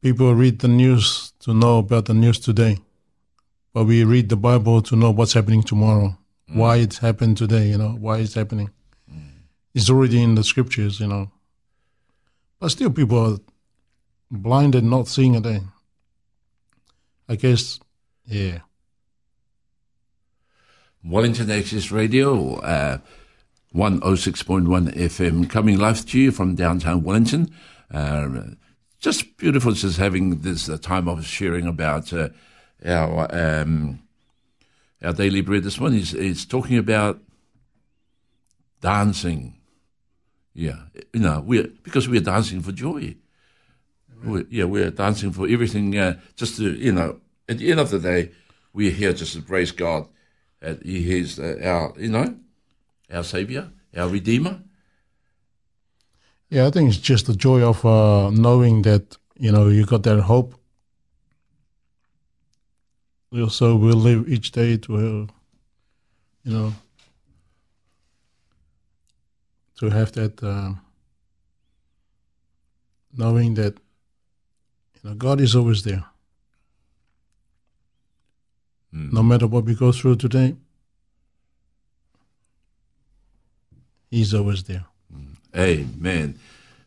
"People 0.02 0.34
read 0.34 0.60
the 0.60 0.70
news 0.70 1.34
to 1.40 1.54
know 1.54 1.80
about 1.80 2.06
the 2.06 2.14
news 2.14 2.40
today, 2.40 2.78
but 3.74 3.84
we 3.84 4.06
read 4.06 4.30
the 4.30 4.38
Bible 4.38 4.82
to 4.84 4.96
know 4.96 5.12
what's 5.12 5.34
happening 5.34 5.62
tomorrow. 5.62 6.18
Why 6.54 6.78
it's 6.78 6.98
happened 7.00 7.38
today? 7.38 7.70
You 7.70 7.78
know, 7.78 7.98
why 8.00 8.20
it's 8.20 8.34
happening. 8.34 8.70
It's 9.74 9.90
already 9.90 10.22
in 10.22 10.36
the 10.36 10.44
scriptures. 10.44 11.00
You 11.00 11.08
know, 11.08 11.32
but 12.60 12.70
still, 12.70 12.92
people 12.92 13.34
are 13.34 13.38
blind 14.30 14.76
and 14.76 14.90
not 14.90 15.08
seeing 15.08 15.36
it. 15.36 15.46
Eh? 15.46 15.60
I 17.28 17.36
guess, 17.36 17.80
yeah." 18.26 18.60
Wellington 21.04 21.52
Access 21.52 21.92
Radio, 21.92 22.56
uh, 22.60 23.00
106.1 23.76 24.96
FM, 24.96 25.50
coming 25.50 25.78
live 25.78 26.06
to 26.06 26.20
you 26.20 26.32
from 26.32 26.56
downtown 26.56 27.04
Wellington. 27.04 27.54
Uh, 27.92 28.44
just 29.00 29.36
beautiful 29.36 29.74
just 29.74 29.98
having 29.98 30.40
this 30.40 30.70
uh, 30.70 30.78
time 30.78 31.10
of 31.10 31.26
sharing 31.26 31.68
about 31.68 32.14
uh, 32.14 32.30
our 32.86 33.28
um, 33.36 34.03
our 35.04 35.14
daily 35.14 35.42
bread. 35.42 35.64
This 35.64 35.80
one 35.80 35.94
is, 35.94 36.14
is 36.14 36.46
talking 36.46 36.78
about 36.78 37.20
dancing. 38.82 39.60
Yeah, 40.54 40.84
you 41.14 41.20
know, 41.20 41.44
we're, 41.46 41.68
because 41.84 42.08
we're 42.08 42.22
dancing 42.22 42.62
for 42.62 42.72
joy. 42.72 43.16
We're, 44.24 44.46
yeah, 44.50 44.66
we're 44.66 44.92
dancing 44.92 45.32
for 45.32 45.48
everything. 45.48 45.98
Uh, 45.98 46.20
just 46.36 46.58
to, 46.58 46.72
you 46.74 46.92
know, 46.92 47.20
at 47.50 47.58
the 47.58 47.72
end 47.72 47.80
of 47.80 47.90
the 47.90 48.00
day, 48.00 48.32
we're 48.72 48.92
here 48.92 49.14
just 49.14 49.34
to 49.34 49.42
praise 49.42 49.72
God. 49.72 50.08
Uh, 50.62 50.76
he 50.84 51.20
is 51.20 51.40
uh, 51.40 51.60
our, 51.64 51.94
you 52.00 52.10
know, 52.10 52.36
our 53.12 53.24
Savior, 53.24 53.72
our 53.98 54.08
Redeemer. 54.08 54.62
Yeah, 56.50 56.68
I 56.68 56.70
think 56.70 56.90
it's 56.90 57.00
just 57.00 57.26
the 57.26 57.36
joy 57.36 57.64
of 57.64 57.84
uh, 57.84 58.30
knowing 58.30 58.84
that 58.84 59.18
you 59.36 59.52
know 59.52 59.70
you 59.70 59.86
got 59.86 60.04
that 60.04 60.22
hope. 60.22 60.54
We 63.34 63.42
also 63.42 63.76
will 63.76 63.96
live 63.96 64.30
each 64.30 64.52
day 64.52 64.78
to, 64.78 64.96
uh, 64.96 65.26
you 66.44 66.54
know, 66.54 66.74
to 69.80 69.90
have 69.90 70.12
that 70.12 70.44
uh, 70.44 70.74
knowing 73.18 73.56
that 73.56 73.74
you 75.02 75.10
know 75.10 75.16
God 75.16 75.42
is 75.42 75.56
always 75.56 75.84
there. 75.84 76.06
No 78.92 79.24
matter 79.24 79.48
what 79.48 79.66
we 79.66 79.74
go 79.74 79.92
through 79.92 80.18
today, 80.18 80.56
He's 84.12 84.36
always 84.36 84.62
there. 84.66 84.86
Amen. 85.58 86.38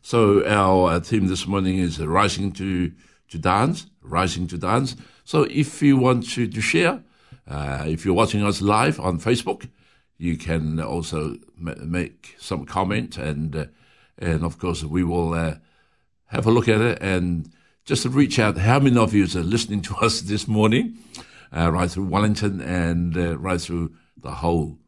So 0.01 0.45
our 0.47 0.91
uh, 0.91 0.99
theme 1.01 1.27
this 1.27 1.45
morning 1.45 1.77
is 1.79 1.99
rising 1.99 2.53
to 2.53 2.93
to 3.27 3.37
dance, 3.37 3.87
rising 4.01 4.47
to 4.47 4.57
dance. 4.57 4.95
So 5.27 5.43
if 5.51 5.81
you 5.81 5.97
want 5.97 6.29
to, 6.35 6.47
to 6.47 6.61
share, 6.61 7.03
uh, 7.49 7.83
if 7.85 8.05
you're 8.05 8.13
watching 8.13 8.43
us 8.43 8.61
live 8.61 8.97
on 8.97 9.19
Facebook, 9.19 9.67
you 10.17 10.37
can 10.37 10.79
also 10.79 11.35
ma- 11.57 11.73
make 11.83 12.37
some 12.39 12.65
comment, 12.65 13.17
and 13.17 13.53
uh, 13.53 13.65
and 14.17 14.45
of 14.45 14.57
course 14.57 14.85
we 14.85 15.03
will 15.03 15.33
uh, 15.33 15.55
have 16.27 16.45
a 16.45 16.49
look 16.49 16.69
at 16.69 16.79
it 16.79 16.99
and 17.01 17.51
just 17.83 18.03
to 18.03 18.09
reach 18.09 18.39
out. 18.39 18.57
How 18.57 18.79
many 18.79 18.97
of 18.97 19.13
you 19.13 19.25
are 19.25 19.43
listening 19.43 19.81
to 19.89 19.95
us 19.97 20.21
this 20.21 20.47
morning, 20.47 20.97
uh, 21.51 21.73
right 21.73 21.91
through 21.91 22.05
Wellington 22.05 22.61
and 22.61 23.17
uh, 23.17 23.37
right 23.37 23.59
through 23.59 23.91
the 24.15 24.31
whole 24.31 24.79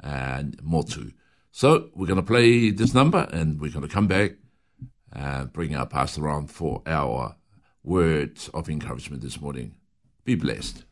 and 0.00 0.58
Motu. 0.62 1.10
So 1.52 1.90
we're 1.94 2.06
going 2.06 2.16
to 2.16 2.22
play 2.22 2.70
this 2.70 2.94
number 2.94 3.28
and 3.32 3.60
we're 3.60 3.70
going 3.70 3.86
to 3.86 3.94
come 3.94 4.06
back 4.06 4.32
and 5.12 5.52
bring 5.52 5.76
our 5.76 5.86
pastor 5.86 6.26
on 6.30 6.46
for 6.46 6.80
our 6.86 7.36
words 7.84 8.48
of 8.54 8.68
encouragement 8.68 9.22
this 9.22 9.40
morning. 9.40 9.74
Be 10.24 10.34
blessed. 10.34 10.84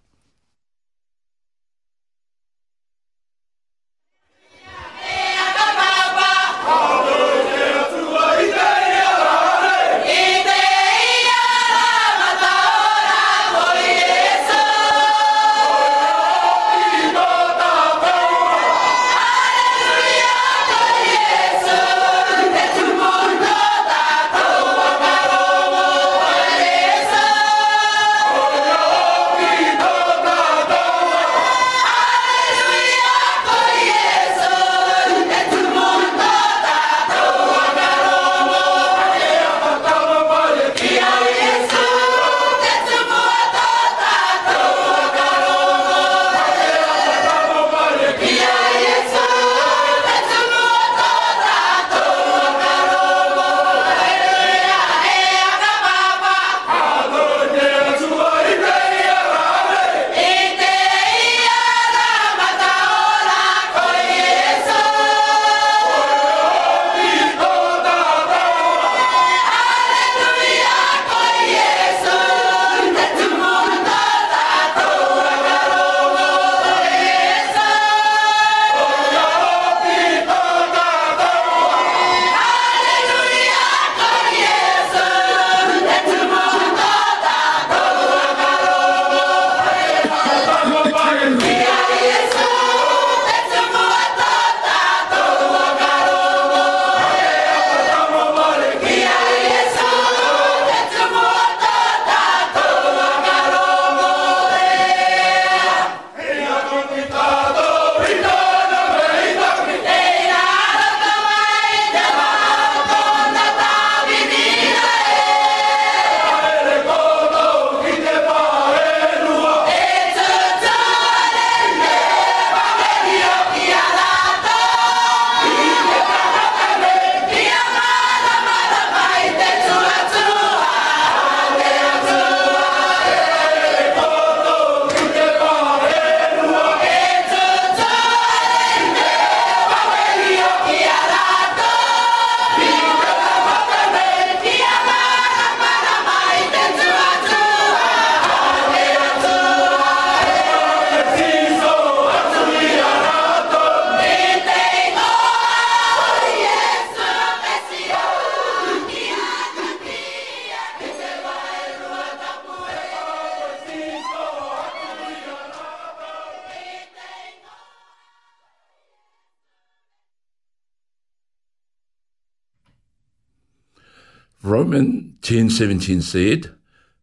17 175.53 176.01
said, 176.01 176.55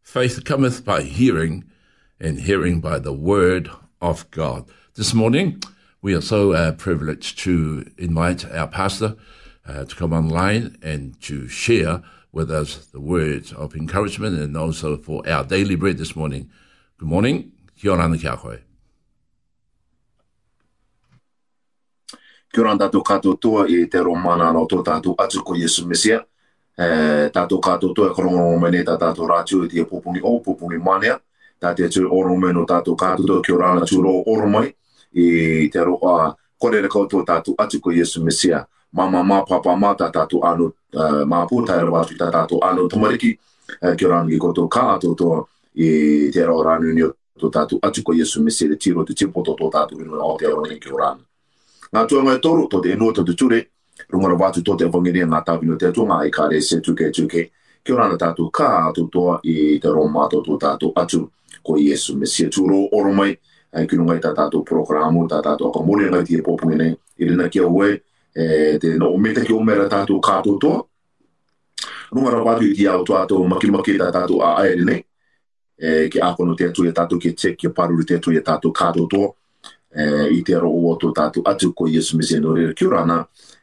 Faith 0.02 0.44
cometh 0.44 0.84
by 0.84 1.04
hearing, 1.04 1.66
and 2.20 2.42
hearing 2.42 2.82
by 2.82 2.98
the 2.98 3.14
word 3.14 3.70
of 4.02 4.30
God. 4.32 4.68
This 4.96 5.14
morning, 5.14 5.62
we 6.02 6.16
are 6.16 6.22
so 6.22 6.54
uh, 6.54 6.72
privileged 6.72 7.38
to 7.40 7.86
invite 8.00 8.52
our 8.52 8.68
pastor 8.68 9.18
uh, 9.68 9.86
to 9.86 9.96
come 9.96 10.14
online 10.14 10.78
and 10.82 11.22
to 11.22 11.48
share 11.48 12.02
with 12.32 12.50
us 12.50 12.88
the 12.88 13.00
words 13.00 13.54
of 13.54 13.76
encouragement 13.76 14.40
and 14.40 14.58
also 14.58 14.98
for 14.98 15.28
our 15.30 15.44
daily 15.44 15.76
bread 15.76 16.00
this 16.00 16.16
morning. 16.16 16.50
Good 16.98 17.10
morning. 17.10 17.52
Kia 17.80 17.92
ora 17.92 18.18
kia 18.18 18.36
koe. 18.36 18.58
Kia 22.52 22.64
ora 22.64 22.78
tātou 22.78 23.04
katoa 23.04 23.70
e 23.70 23.86
te 23.86 24.00
romana 24.00 24.52
no 24.52 24.66
tō 24.66 24.84
tātou 24.84 25.16
atu 25.16 25.46
ko 25.46 25.54
Yesu 25.54 25.86
Mesia. 25.86 26.26
E, 26.80 26.86
tātou 27.36 27.60
kātou 27.60 27.92
toa 27.96 28.14
e 28.14 28.16
korongo 28.16 28.54
mene 28.62 28.86
tā 28.88 28.96
tātou 29.00 29.28
rātiu 29.28 29.66
e 29.66 29.70
tia 29.72 29.84
pupungi 29.86 30.22
o 30.24 30.38
pupungi 30.44 30.80
manea. 30.80 31.18
Tā 31.60 31.74
te 31.76 31.84
atu 31.90 32.06
oro 32.08 32.38
me 32.40 32.54
no 32.56 32.64
tātou 32.68 32.96
kātou 32.96 33.28
toa 33.28 33.44
kia 33.44 33.56
ora 33.58 33.72
ana 33.74 33.88
tūro 33.88 34.14
oro 34.32 34.48
mai. 34.48 34.70
I 35.12 35.68
te 35.74 35.84
roa 35.84 36.32
kore 36.58 36.80
re 36.82 36.88
koutou 36.88 37.26
tātou 37.28 37.58
atu 37.60 37.82
ko 37.84 37.92
Yesu 37.92 38.24
Mesia. 38.24 38.64
Mama 38.94 39.22
mā 39.28 39.44
papa 39.46 39.76
mā 39.76 39.92
tā 40.00 40.08
tātou 40.14 40.46
anu 40.48 40.70
uh, 40.72 41.26
mā 41.28 41.44
pūtai 41.50 41.82
rawa 41.84 42.06
atu 42.06 42.16
tā 42.18 42.32
tātou 42.32 42.64
anu 42.64 42.88
tamariki. 42.88 43.36
Uh, 43.82 43.96
kia 43.96 44.08
ora 44.08 44.22
ana 44.22 44.32
ki 44.32 44.40
koutou 44.40 44.72
kātou 44.72 45.18
toa 45.20 45.44
i 45.76 46.32
te 46.32 46.46
rānu 46.48 46.94
ni 46.94 47.04
o 47.04 47.12
tō 47.40 47.52
tātou 47.52 47.84
atu 47.84 48.04
ko 48.04 48.16
Yesu 48.16 48.44
Mesia 48.44 48.72
te 48.72 48.80
tiro 48.80 49.04
te 49.04 49.14
tipoto 49.14 49.58
tō 49.60 49.68
tātou 49.76 50.00
inu 50.00 50.16
o 50.16 50.38
te 50.40 50.48
kia 50.80 50.96
ora 50.96 51.12
ana. 51.12 51.28
Ngā 51.92 52.06
tuanga 52.08 52.38
e 52.38 52.40
toru, 52.40 52.68
tō 52.72 52.82
te 52.84 52.94
enua 52.94 53.14
tō 53.18 53.26
te 53.26 53.36
ture, 53.36 53.60
rungara 54.10 54.36
watu 54.36 54.62
tō 54.62 54.78
te 54.78 54.86
awangiria 54.86 55.28
ngā 55.30 55.44
tāwino 55.46 55.78
te 55.78 55.90
atunga 55.90 56.24
i 56.26 56.32
kāre 56.34 56.62
se 56.62 56.82
tuke 56.82 57.12
tuke. 57.14 57.50
Kia 57.84 57.96
ora 57.96 58.10
na 58.10 58.18
tātou 58.20 58.50
kā 58.52 58.90
atu 58.90 59.08
toa 59.12 59.40
i 59.44 59.78
te 59.82 59.90
roma 59.94 60.28
tō 60.32 60.42
tō 60.46 60.58
tātou 60.60 60.94
atu 60.96 61.30
ko 61.64 61.78
Iesu 61.78 62.18
Mesia 62.18 62.50
tūro 62.50 62.88
oro 62.96 63.14
mai, 63.14 63.36
ai 63.74 63.86
kino 63.88 64.06
ngai 64.08 64.20
tā 64.24 64.34
tātou 64.36 64.66
programu, 64.66 65.28
tā 65.30 65.42
tātou 65.46 65.70
aka 65.70 65.84
mori 65.86 66.10
ngai 66.10 66.24
tia 66.26 66.44
pōpungi 66.46 66.78
nei, 66.78 66.96
i 67.20 67.30
rina 67.30 67.50
kia 67.50 67.68
ue, 67.68 67.92
e, 68.34 68.78
te 68.82 68.96
no 68.98 69.12
ometa 69.14 69.44
ki 69.46 69.54
omera 69.54 69.88
tātou 69.92 70.22
kātou 70.24 70.60
toa. 70.62 70.84
Rungara 72.10 72.42
watu 72.44 72.66
i 72.66 72.74
tia 72.74 72.96
au 72.96 73.06
tātou 73.06 73.46
makimaki 73.48 73.98
tā 74.00 74.10
tātou 74.14 74.42
a 74.42 74.56
aere 74.64 74.86
nei, 74.86 75.04
e, 75.78 76.08
ki 76.10 76.22
akono 76.26 76.56
te 76.58 76.72
atu 76.72 76.88
e 76.90 76.96
tātou 76.96 77.22
ki 77.22 77.36
te 77.38 77.54
ki 77.56 77.74
paruru 77.76 78.08
te 78.08 78.18
atu 78.18 78.34
e 78.34 78.42
tātou 78.42 78.74
kātou 78.74 79.10
toa, 79.12 79.30
e, 79.94 80.06
i 80.40 80.42
te 80.46 80.58
aro 80.58 80.72
o 80.74 80.96
tō 80.98 81.14
tātou 81.14 81.46
atu 81.46 81.74
ko 81.78 81.88
Iesu 81.88 82.18
Mesia 82.18 82.42
no 82.42 82.56
rere. 82.58 82.74
Kia 82.74 82.90
ora 82.90 83.06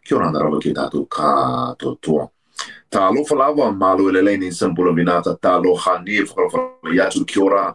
ana, 0.07 0.13
kia 0.13 0.17
ora 0.17 0.29
ana 0.29 0.41
rawa 0.41 0.61
ki 0.61 0.73
tātou 0.75 1.09
kātou 1.09 2.01
toa. 2.01 2.31
Tā 2.91 3.11
alofa 3.11 3.37
lawa, 3.37 3.77
malo 3.77 4.09
ele 4.09 4.23
leini 4.23 4.53
simple 4.53 4.93
vinata, 4.95 5.37
tā 5.39 5.57
aloha 5.59 6.03
ni, 6.03 6.21
whakalawhala 6.21 6.93
i 6.93 6.99
atu. 6.99 7.75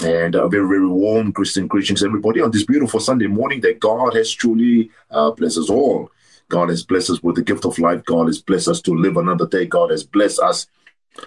And 0.00 0.36
a 0.36 0.48
very, 0.48 0.68
very 0.68 0.86
warm 0.86 1.32
Christian 1.32 1.66
greetings, 1.66 2.04
everybody, 2.04 2.40
on 2.40 2.52
this 2.52 2.64
beautiful 2.64 3.00
Sunday 3.00 3.26
morning 3.26 3.60
that 3.62 3.80
God 3.80 4.14
has 4.14 4.30
truly 4.30 4.90
uh, 5.10 5.32
blessed 5.32 5.58
us 5.58 5.70
all. 5.70 6.10
God 6.48 6.68
has 6.68 6.84
blessed 6.84 7.10
us 7.10 7.22
with 7.22 7.34
the 7.34 7.42
gift 7.42 7.64
of 7.64 7.76
life. 7.80 8.04
God 8.04 8.28
has 8.28 8.40
blessed 8.40 8.68
us 8.68 8.80
to 8.82 8.94
live 8.94 9.16
another 9.16 9.46
day. 9.48 9.66
God 9.66 9.90
has 9.90 10.04
blessed 10.04 10.38
us 10.38 10.68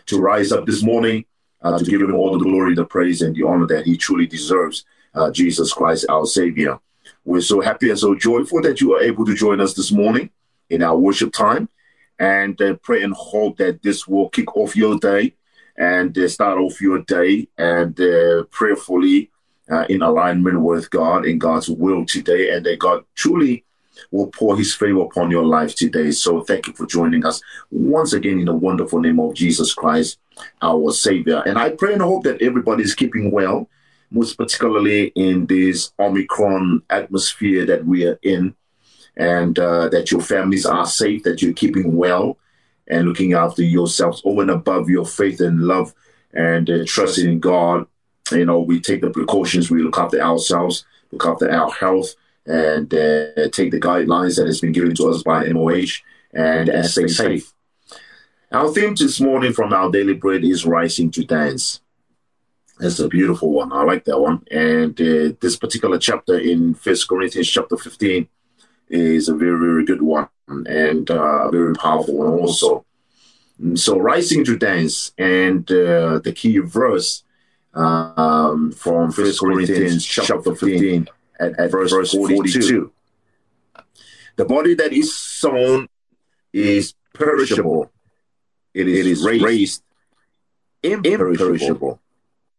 to 0.06 0.22
rise 0.22 0.54
up 0.54 0.66
this 0.66 0.82
morning 0.82 1.26
uh, 1.62 1.78
to 1.78 1.84
give 1.84 2.02
him 2.02 2.16
all 2.16 2.32
the 2.32 2.44
glory, 2.44 2.74
the 2.74 2.86
praise, 2.86 3.22
and 3.22 3.36
the 3.36 3.46
honor 3.46 3.68
that 3.68 3.86
he 3.86 3.98
truly 3.98 4.26
deserves. 4.26 4.86
Uh, 5.14 5.30
Jesus 5.30 5.74
Christ, 5.74 6.06
our 6.08 6.26
Savior. 6.26 6.80
We're 7.24 7.42
so 7.42 7.62
happy 7.62 7.90
and 7.90 8.00
so 8.00 8.16
joyful 8.16 8.62
that 8.62 8.82
you 8.82 8.94
are 8.96 9.02
able 9.02 9.26
to 9.26 9.36
join 9.36 9.62
us 9.62 9.74
this 9.74 9.92
morning 9.92 10.32
in 10.70 10.82
our 10.82 10.98
worship 10.98 11.32
time 11.34 11.70
and 12.18 12.60
uh, 12.62 12.76
pray 12.82 13.04
and 13.04 13.14
hope 13.14 13.58
that 13.58 13.82
this 13.82 14.08
will 14.08 14.30
kick 14.30 14.56
off 14.56 14.76
your 14.76 14.98
day 14.98 15.34
and 15.78 16.18
uh, 16.18 16.28
start 16.28 16.58
off 16.58 16.82
your 16.82 17.00
day 17.00 17.48
and 17.58 18.00
uh, 18.00 18.44
prayerfully 18.52 19.32
uh, 19.72 19.86
in 19.90 20.02
alignment 20.02 20.62
with 20.62 20.90
God 20.90 21.26
and 21.26 21.40
God's 21.40 21.70
will 21.70 22.06
today, 22.06 22.54
and 22.54 22.66
that 22.66 22.80
God 22.80 23.06
truly 23.16 23.64
will 24.12 24.28
pour 24.28 24.58
His 24.58 24.74
favor 24.74 25.02
upon 25.02 25.32
your 25.32 25.46
life 25.46 25.76
today. 25.76 26.12
So 26.12 26.42
thank 26.44 26.68
you 26.68 26.74
for 26.74 26.86
joining 26.86 27.26
us 27.26 27.42
once 27.70 28.14
again 28.14 28.40
in 28.40 28.46
the 28.46 28.54
wonderful 28.54 29.00
name 29.00 29.20
of 29.20 29.34
Jesus 29.34 29.74
Christ, 29.74 30.20
our 30.62 30.92
Savior. 30.92 31.42
And 31.46 31.58
I 31.58 31.70
pray 31.70 31.94
and 31.94 32.02
hope 32.02 32.24
that 32.24 32.42
everybody 32.42 32.84
is 32.84 32.96
keeping 32.96 33.32
well, 33.32 33.70
most 34.12 34.38
particularly 34.38 35.08
in 35.16 35.46
this 35.48 35.94
Omicron 35.98 36.84
atmosphere 36.90 37.66
that 37.66 37.86
we 37.86 38.06
are 38.06 38.20
in, 38.22 38.56
and 39.18 39.58
uh, 39.58 39.90
that 39.90 40.12
your 40.12 40.22
families 40.22 40.66
are 40.66 40.86
safe, 40.86 41.24
that 41.24 41.42
you're 41.42 41.54
keeping 41.54 41.96
well 41.96 42.38
and 42.88 43.08
looking 43.08 43.34
after 43.34 43.64
yourselves 43.64 44.22
over 44.26 44.42
and 44.42 44.52
above 44.52 44.90
your 44.90 45.06
faith 45.06 45.40
and 45.40 45.62
love 45.62 45.94
and 46.34 46.70
uh, 46.70 46.84
trusting 46.86 47.28
in 47.30 47.40
God. 47.40 47.88
You 48.32 48.46
know, 48.46 48.60
we 48.60 48.80
take 48.80 49.02
the 49.02 49.10
precautions, 49.10 49.70
we 49.70 49.82
look 49.82 49.98
after 49.98 50.22
ourselves, 50.22 50.86
look 51.12 51.26
after 51.26 51.52
our 51.52 51.72
health, 51.72 52.14
and 52.46 52.94
uh, 52.94 53.50
take 53.52 53.72
the 53.72 53.80
guidelines 53.80 54.38
that 54.38 54.48
has 54.48 54.62
been 54.62 54.72
given 54.72 54.96
to 54.96 55.10
us 55.10 55.24
by 55.24 55.48
MOH 55.48 56.02
and, 56.34 56.70
and 56.70 56.86
stay 56.86 57.08
safe. 57.08 57.54
Our 58.52 58.70
theme 58.72 58.96
this 58.96 59.20
morning 59.22 59.54
from 59.54 59.74
our 59.74 59.92
daily 59.92 60.14
bread 60.14 60.44
is 60.44 60.66
rising 60.66 61.12
to 61.12 61.24
dance. 61.24 61.82
That's 62.82 63.00
a 63.00 63.08
beautiful 63.08 63.52
one. 63.52 63.72
I 63.72 63.84
like 63.84 64.06
that 64.06 64.20
one. 64.20 64.44
And 64.50 65.00
uh, 65.00 65.36
this 65.40 65.56
particular 65.56 66.00
chapter 66.00 66.40
in 66.40 66.74
First 66.74 67.08
Corinthians 67.08 67.48
chapter 67.48 67.78
15 67.78 68.28
is 68.90 69.30
a 69.30 69.36
very, 69.36 69.60
very 69.60 69.86
good 69.86 70.02
one 70.02 70.28
and 70.48 71.10
uh, 71.12 71.52
very 71.52 71.76
powerful 71.76 72.18
one 72.18 72.40
also. 72.40 72.84
So 73.76 74.00
rising 74.00 74.44
to 74.46 74.58
dance 74.58 75.14
and 75.20 75.70
uh, 75.72 76.20
the 76.20 76.34
key 76.36 76.58
verse 76.58 77.24
um, 77.76 78.72
from 78.72 79.12
First 79.12 79.40
Corinthians 79.42 80.04
chapter 80.04 80.56
15 80.56 81.08
at, 81.40 81.60
at 81.60 81.70
verse 81.70 82.12
42. 82.12 82.92
The 84.38 84.46
body 84.46 84.74
that 84.74 84.92
is 84.92 85.16
sown 85.16 85.88
is 86.52 86.96
perishable. 87.14 87.92
It 88.74 88.88
is, 88.88 88.98
it 88.98 89.06
is 89.06 89.24
raised 89.24 89.84
imperishable. 90.82 92.01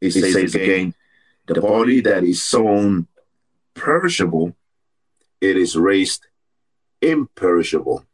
It 0.03 0.13
says 0.13 0.55
again, 0.55 0.95
the 1.47 1.61
body 1.61 2.01
that 2.01 2.25
is 2.25 2.43
sown 2.43 3.07
perishable, 3.75 4.55
it 5.41 5.57
is 5.57 5.77
raised 5.77 6.27
imperishable. 7.01 8.05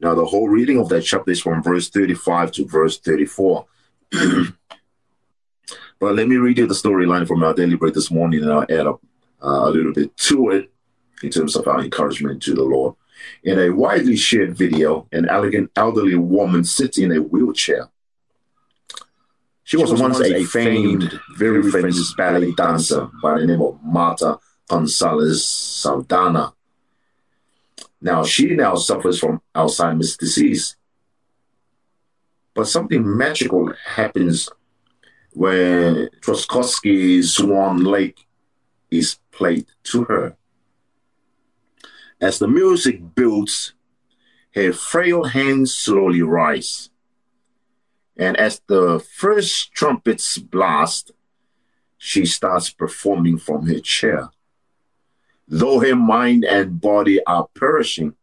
Now, 0.00 0.14
the 0.14 0.26
whole 0.26 0.48
reading 0.48 0.78
of 0.78 0.90
that 0.90 1.02
chapter 1.02 1.30
is 1.30 1.40
from 1.40 1.62
verse 1.62 1.88
35 1.88 2.52
to 2.52 2.66
verse 2.66 2.98
34. 2.98 3.64
but 4.10 6.14
let 6.14 6.28
me 6.28 6.36
read 6.36 6.58
you 6.58 6.66
the 6.66 6.74
storyline 6.74 7.26
from 7.26 7.42
our 7.42 7.54
daily 7.54 7.76
break 7.76 7.94
this 7.94 8.10
morning, 8.10 8.42
and 8.42 8.52
I'll 8.52 8.62
add 8.62 8.86
up 8.86 9.00
uh, 9.42 9.68
a 9.68 9.70
little 9.70 9.94
bit 9.94 10.14
to 10.16 10.50
it 10.50 10.70
in 11.22 11.30
terms 11.30 11.56
of 11.56 11.66
our 11.66 11.82
encouragement 11.82 12.42
to 12.42 12.54
the 12.54 12.64
Lord. 12.64 12.96
In 13.44 13.58
a 13.58 13.70
widely 13.70 14.16
shared 14.16 14.58
video, 14.58 15.08
an 15.10 15.26
elegant 15.28 15.70
elderly 15.74 16.16
woman 16.16 16.64
sits 16.64 16.98
in 16.98 17.12
a 17.12 17.22
wheelchair. 17.22 17.88
She 19.64 19.78
was, 19.78 19.98
once 19.98 20.20
a 20.20 20.44
famed, 20.44 21.18
very 21.36 21.70
famous 21.70 22.14
ballet 22.14 22.52
dancer 22.52 23.08
by 23.22 23.40
the 23.40 23.46
name 23.46 23.62
of 23.62 23.80
Marta 23.82 24.38
Gonzalez 24.68 25.44
Saldana. 25.46 26.52
Now, 28.02 28.24
she 28.24 28.54
now 28.54 28.74
suffers 28.74 29.18
from 29.18 29.40
Alzheimer's 29.54 30.18
disease. 30.18 30.76
But 32.52 32.68
something 32.68 33.16
magical 33.16 33.72
happens 33.86 34.50
when 35.32 36.10
Tchaikovsky's 36.20 37.32
Swan 37.32 37.82
Lake 37.82 38.26
is 38.90 39.18
played 39.32 39.66
to 39.84 40.04
her. 40.04 40.36
As 42.20 42.38
the 42.38 42.48
music 42.48 43.14
builds, 43.14 43.72
her 44.54 44.74
frail 44.74 45.24
hands 45.24 45.74
slowly 45.74 46.20
rise. 46.20 46.90
And 48.16 48.36
as 48.36 48.60
the 48.66 49.00
first 49.00 49.72
trumpets 49.72 50.38
blast, 50.38 51.12
she 51.98 52.26
starts 52.26 52.70
performing 52.70 53.38
from 53.38 53.66
her 53.66 53.80
chair. 53.80 54.28
Though 55.48 55.80
her 55.80 55.96
mind 55.96 56.44
and 56.44 56.80
body 56.80 57.24
are 57.24 57.48
perishing, 57.54 58.14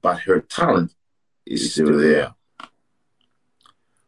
but 0.00 0.20
her 0.20 0.40
talent 0.40 0.94
is 1.46 1.72
still 1.72 1.96
there. 1.98 2.34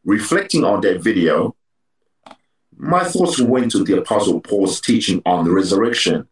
Reflecting 0.04 0.64
on 0.64 0.80
that 0.82 1.00
video, 1.00 1.54
my 2.76 3.04
thoughts 3.04 3.40
went 3.40 3.70
to 3.72 3.84
the 3.84 3.98
Apostle 3.98 4.40
Paul's 4.40 4.80
teaching 4.80 5.22
on 5.24 5.44
the 5.44 5.52
resurrection 5.52 6.28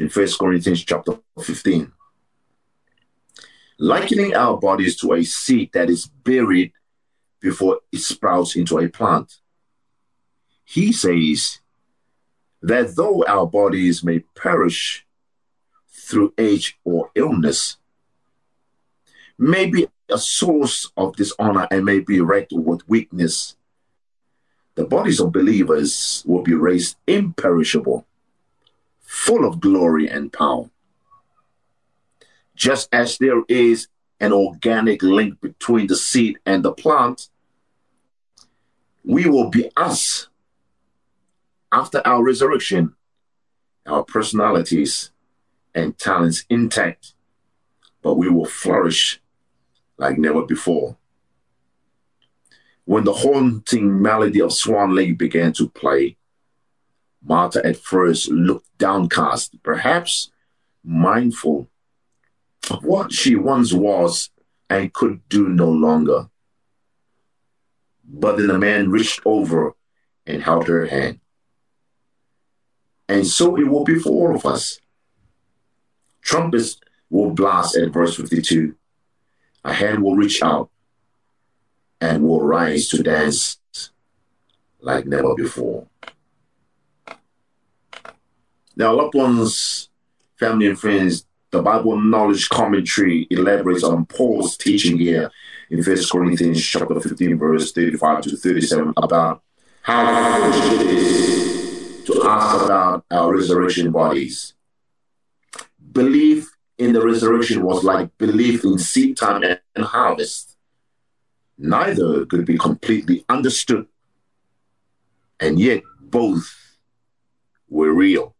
in 0.00 0.08
1 0.08 0.26
Corinthians 0.40 0.84
chapter 0.84 1.12
15. 1.40 1.92
Likening 3.78 4.34
our 4.34 4.56
bodies 4.56 4.96
to 4.96 5.12
a 5.12 5.22
seed 5.22 5.70
that 5.72 5.90
is 5.90 6.06
buried 6.06 6.72
before 7.44 7.80
it 7.92 7.98
sprouts 7.98 8.56
into 8.56 8.78
a 8.78 8.88
plant. 8.88 9.40
He 10.64 10.92
says 10.92 11.60
that 12.62 12.96
though 12.96 13.22
our 13.26 13.46
bodies 13.46 14.02
may 14.02 14.20
perish 14.20 15.04
through 15.90 16.32
age 16.38 16.78
or 16.84 17.10
illness, 17.14 17.76
may 19.36 19.66
be 19.66 19.86
a 20.08 20.16
source 20.16 20.90
of 20.96 21.16
dishonor 21.16 21.68
and 21.70 21.84
may 21.84 22.00
be 22.00 22.18
wrecked 22.18 22.54
with 22.54 22.88
weakness, 22.88 23.56
the 24.74 24.86
bodies 24.86 25.20
of 25.20 25.30
believers 25.30 26.24
will 26.26 26.42
be 26.42 26.54
raised 26.54 26.96
imperishable, 27.06 28.06
full 29.02 29.46
of 29.46 29.60
glory 29.60 30.08
and 30.08 30.32
power. 30.32 30.70
Just 32.56 32.88
as 32.90 33.18
there 33.18 33.42
is 33.48 33.88
an 34.18 34.32
organic 34.32 35.02
link 35.02 35.42
between 35.42 35.88
the 35.88 35.96
seed 35.96 36.38
and 36.46 36.64
the 36.64 36.72
plant, 36.72 37.28
we 39.04 39.26
will 39.26 39.50
be 39.50 39.70
us 39.76 40.28
after 41.70 42.00
our 42.06 42.22
resurrection, 42.22 42.94
our 43.86 44.02
personalities 44.02 45.10
and 45.74 45.98
talents 45.98 46.44
intact, 46.48 47.14
but 48.02 48.14
we 48.14 48.28
will 48.28 48.46
flourish 48.46 49.20
like 49.98 50.18
never 50.18 50.44
before. 50.46 50.96
When 52.86 53.04
the 53.04 53.12
haunting 53.12 54.00
melody 54.00 54.40
of 54.40 54.52
Swan 54.52 54.94
Lake 54.94 55.18
began 55.18 55.52
to 55.54 55.68
play, 55.68 56.16
Martha 57.22 57.64
at 57.64 57.78
first 57.78 58.30
looked 58.30 58.66
downcast, 58.78 59.62
perhaps 59.62 60.30
mindful 60.82 61.68
of 62.70 62.84
what 62.84 63.12
she 63.12 63.36
once 63.36 63.72
was 63.72 64.30
and 64.68 64.92
could 64.92 65.26
do 65.28 65.48
no 65.48 65.70
longer. 65.70 66.28
But 68.06 68.36
then 68.36 68.48
the 68.48 68.58
man 68.58 68.90
reached 68.90 69.20
over 69.24 69.74
and 70.26 70.42
held 70.42 70.68
her 70.68 70.86
hand. 70.86 71.20
And 73.08 73.26
so 73.26 73.56
it 73.56 73.68
will 73.68 73.84
be 73.84 73.98
for 73.98 74.10
all 74.10 74.34
of 74.34 74.46
us. 74.46 74.78
Trumpets 76.22 76.80
will 77.10 77.30
blast 77.30 77.76
at 77.76 77.92
verse 77.92 78.16
52. 78.16 78.74
A 79.64 79.72
hand 79.72 80.02
will 80.02 80.16
reach 80.16 80.42
out 80.42 80.70
and 82.00 82.22
will 82.22 82.42
rise 82.42 82.88
to 82.88 83.02
dance 83.02 83.58
like 84.80 85.06
never 85.06 85.34
before. 85.34 85.86
Now, 88.76 88.92
loved 88.94 89.14
ones, 89.14 89.88
family, 90.38 90.66
and 90.66 90.78
friends, 90.78 91.26
the 91.50 91.62
Bible 91.62 91.98
Knowledge 92.00 92.48
Commentary 92.48 93.26
elaborates 93.30 93.84
on 93.84 94.06
Paul's 94.06 94.56
teaching 94.56 94.98
here 94.98 95.30
in 95.70 95.82
1 95.82 95.96
Corinthians 96.10 96.62
chapter 96.62 97.00
15, 97.00 97.38
verse 97.38 97.72
35 97.72 98.22
to 98.22 98.36
37 98.36 98.94
about 98.96 99.42
how 99.82 100.40
foolish 100.40 100.80
it 100.80 100.86
is 100.86 102.04
to 102.04 102.22
ask 102.24 102.64
about 102.64 103.04
our 103.10 103.34
resurrection 103.34 103.90
bodies. 103.90 104.54
Belief 105.92 106.50
in 106.78 106.92
the 106.92 107.04
resurrection 107.04 107.62
was 107.62 107.84
like 107.84 108.16
belief 108.18 108.64
in 108.64 108.78
seed 108.78 109.16
time 109.16 109.42
and 109.42 109.84
harvest. 109.84 110.56
Neither 111.56 112.26
could 112.26 112.44
be 112.44 112.58
completely 112.58 113.24
understood, 113.28 113.86
and 115.38 115.58
yet 115.60 115.82
both 116.00 116.76
were 117.68 117.92
real. 117.92 118.34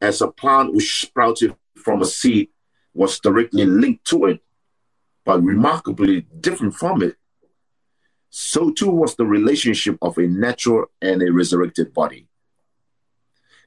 As 0.00 0.20
a 0.20 0.28
plant 0.28 0.74
which 0.74 1.00
sprouted 1.00 1.56
from 1.74 2.02
a 2.02 2.06
seed 2.06 2.50
was 2.94 3.18
directly 3.18 3.64
linked 3.64 4.04
to 4.06 4.26
it, 4.26 4.40
but 5.28 5.42
remarkably 5.42 6.22
different 6.40 6.74
from 6.74 7.02
it, 7.02 7.14
so 8.30 8.70
too 8.70 8.88
was 8.88 9.14
the 9.14 9.26
relationship 9.26 9.98
of 10.00 10.16
a 10.16 10.26
natural 10.26 10.86
and 11.02 11.20
a 11.20 11.30
resurrected 11.30 11.92
body. 11.92 12.26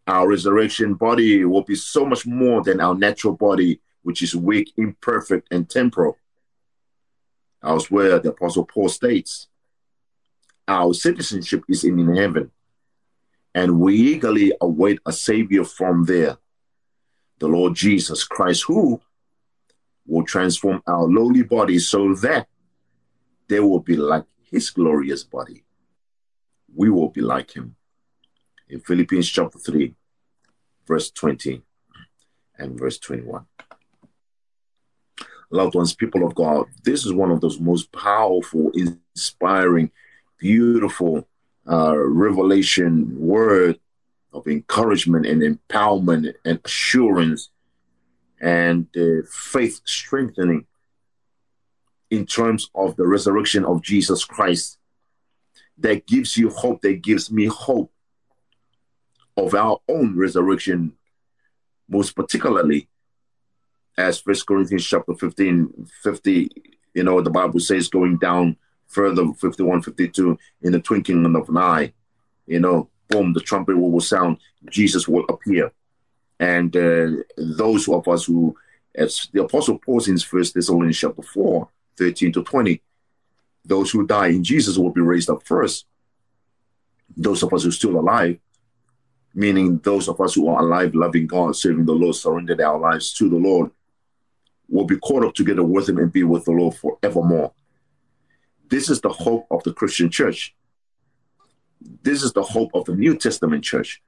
Our 0.07 0.27
resurrection 0.27 0.95
body 0.95 1.45
will 1.45 1.61
be 1.61 1.75
so 1.75 2.03
much 2.03 2.25
more 2.25 2.63
than 2.63 2.81
our 2.81 2.95
natural 2.95 3.35
body, 3.35 3.79
which 4.01 4.23
is 4.23 4.35
weak, 4.35 4.73
imperfect, 4.75 5.49
and 5.53 5.69
temporal. 5.69 6.17
Elsewhere, 7.63 8.17
the 8.17 8.31
Apostle 8.31 8.65
Paul 8.65 8.89
states, 8.89 9.47
Our 10.67 10.95
citizenship 10.95 11.63
is 11.69 11.83
in 11.83 12.15
heaven, 12.15 12.49
and 13.53 13.79
we 13.79 13.93
eagerly 13.97 14.51
await 14.59 14.97
a 15.05 15.11
Savior 15.11 15.63
from 15.63 16.05
there, 16.05 16.39
the 17.37 17.47
Lord 17.47 17.75
Jesus 17.75 18.23
Christ, 18.23 18.63
who 18.63 18.99
will 20.05 20.23
transform 20.23 20.81
our 20.87 21.03
lowly 21.03 21.43
bodies 21.43 21.87
so 21.87 22.13
that 22.15 22.47
they 23.47 23.59
will 23.59 23.79
be 23.79 23.95
like 23.95 24.25
his 24.43 24.69
glorious 24.69 25.23
body. 25.23 25.63
We 26.73 26.89
will 26.89 27.09
be 27.09 27.21
like 27.21 27.51
him. 27.51 27.75
In 28.69 28.79
Philippians 28.79 29.29
chapter 29.29 29.59
3, 29.59 29.93
verse 30.87 31.11
20 31.11 31.61
and 32.57 32.79
verse 32.79 32.97
21. 32.97 33.45
Loved 35.49 35.75
ones, 35.75 35.93
people 35.93 36.25
of 36.25 36.33
God, 36.33 36.65
this 36.83 37.05
is 37.05 37.13
one 37.13 37.29
of 37.29 37.41
those 37.41 37.59
most 37.59 37.91
powerful, 37.91 38.71
inspiring, 38.73 39.91
beautiful 40.37 41.27
uh, 41.69 41.95
revelation 41.97 43.13
word 43.19 43.79
of 44.33 44.47
encouragement 44.47 45.25
and 45.25 45.41
empowerment 45.41 46.33
and 46.45 46.59
assurance 46.63 47.49
and 48.41 48.87
uh, 48.97 49.25
faith 49.31 49.81
strengthening 49.85 50.65
in 52.09 52.25
terms 52.25 52.69
of 52.75 52.95
the 52.97 53.07
resurrection 53.07 53.63
of 53.63 53.81
Jesus 53.81 54.25
Christ 54.25 54.79
that 55.77 56.05
gives 56.07 56.35
you 56.35 56.49
hope, 56.49 56.81
that 56.81 57.01
gives 57.01 57.31
me 57.31 57.45
hope 57.45 57.91
of 59.37 59.53
our 59.53 59.79
own 59.87 60.17
resurrection, 60.17 60.93
most 61.87 62.15
particularly 62.15 62.89
as 63.97 64.19
First 64.19 64.45
Corinthians 64.45 64.85
chapter 64.85 65.13
15, 65.13 65.87
50, 66.03 66.49
you 66.93 67.03
know, 67.03 67.21
the 67.21 67.29
Bible 67.29 67.59
says 67.59 67.87
going 67.87 68.17
down 68.17 68.57
further, 68.87 69.25
51, 69.33 69.83
52, 69.83 70.37
in 70.63 70.71
the 70.71 70.79
twinkling 70.79 71.35
of 71.35 71.47
an 71.47 71.57
eye, 71.57 71.93
you 72.47 72.59
know, 72.59 72.89
boom, 73.07 73.33
the 73.33 73.39
trumpet 73.39 73.77
will, 73.77 73.91
will 73.91 74.01
sound, 74.01 74.37
Jesus 74.69 75.07
will 75.07 75.25
appear. 75.29 75.71
And 76.41 76.75
uh, 76.75 77.21
those 77.37 77.87
of 77.87 78.07
us 78.07 78.25
who, 78.25 78.57
as 78.95 79.29
the 79.31 79.43
Apostle 79.43 79.77
Paul 79.77 79.99
says 79.99 80.09
in 80.09 80.17
First 80.17 80.55
Thessalonians 80.55 80.97
chapter 80.97 81.21
4, 81.21 81.69
13 81.97 82.33
to 82.33 82.43
20, 82.43 82.81
those 83.63 83.91
who 83.91 84.07
die 84.07 84.29
in 84.29 84.43
Jesus 84.43 84.75
will 84.75 84.89
be 84.89 85.01
raised 85.01 85.29
up 85.29 85.45
first. 85.45 85.85
Those 87.15 87.43
of 87.43 87.53
us 87.53 87.61
who 87.61 87.69
are 87.69 87.73
still 87.73 87.99
alive, 87.99 88.39
meaning 89.35 89.77
those 89.83 90.09
of 90.09 90.19
us 90.19 90.33
who 90.33 90.47
are 90.47 90.63
alive, 90.63 90.95
loving 90.95 91.27
God, 91.27 91.55
serving 91.55 91.85
the 91.85 91.93
Lord, 91.93 92.15
surrendered 92.15 92.59
our 92.59 92.79
lives 92.79 93.13
to 93.13 93.29
the 93.29 93.37
Lord, 93.37 93.69
will 94.67 94.85
be 94.85 94.97
caught 94.97 95.23
up 95.23 95.35
together 95.35 95.63
with 95.63 95.89
Him 95.89 95.99
and 95.99 96.11
be 96.11 96.23
with 96.23 96.45
the 96.45 96.51
Lord 96.51 96.73
forevermore. 96.73 97.51
This 98.67 98.89
is 98.89 98.99
the 98.99 99.09
hope 99.09 99.45
of 99.51 99.61
the 99.61 99.73
Christian 99.73 100.09
church. 100.09 100.55
This 102.01 102.23
is 102.23 102.33
the 102.33 102.41
hope 102.41 102.71
of 102.73 102.85
the 102.85 102.95
New 102.95 103.15
Testament 103.15 103.63
church. 103.63 104.01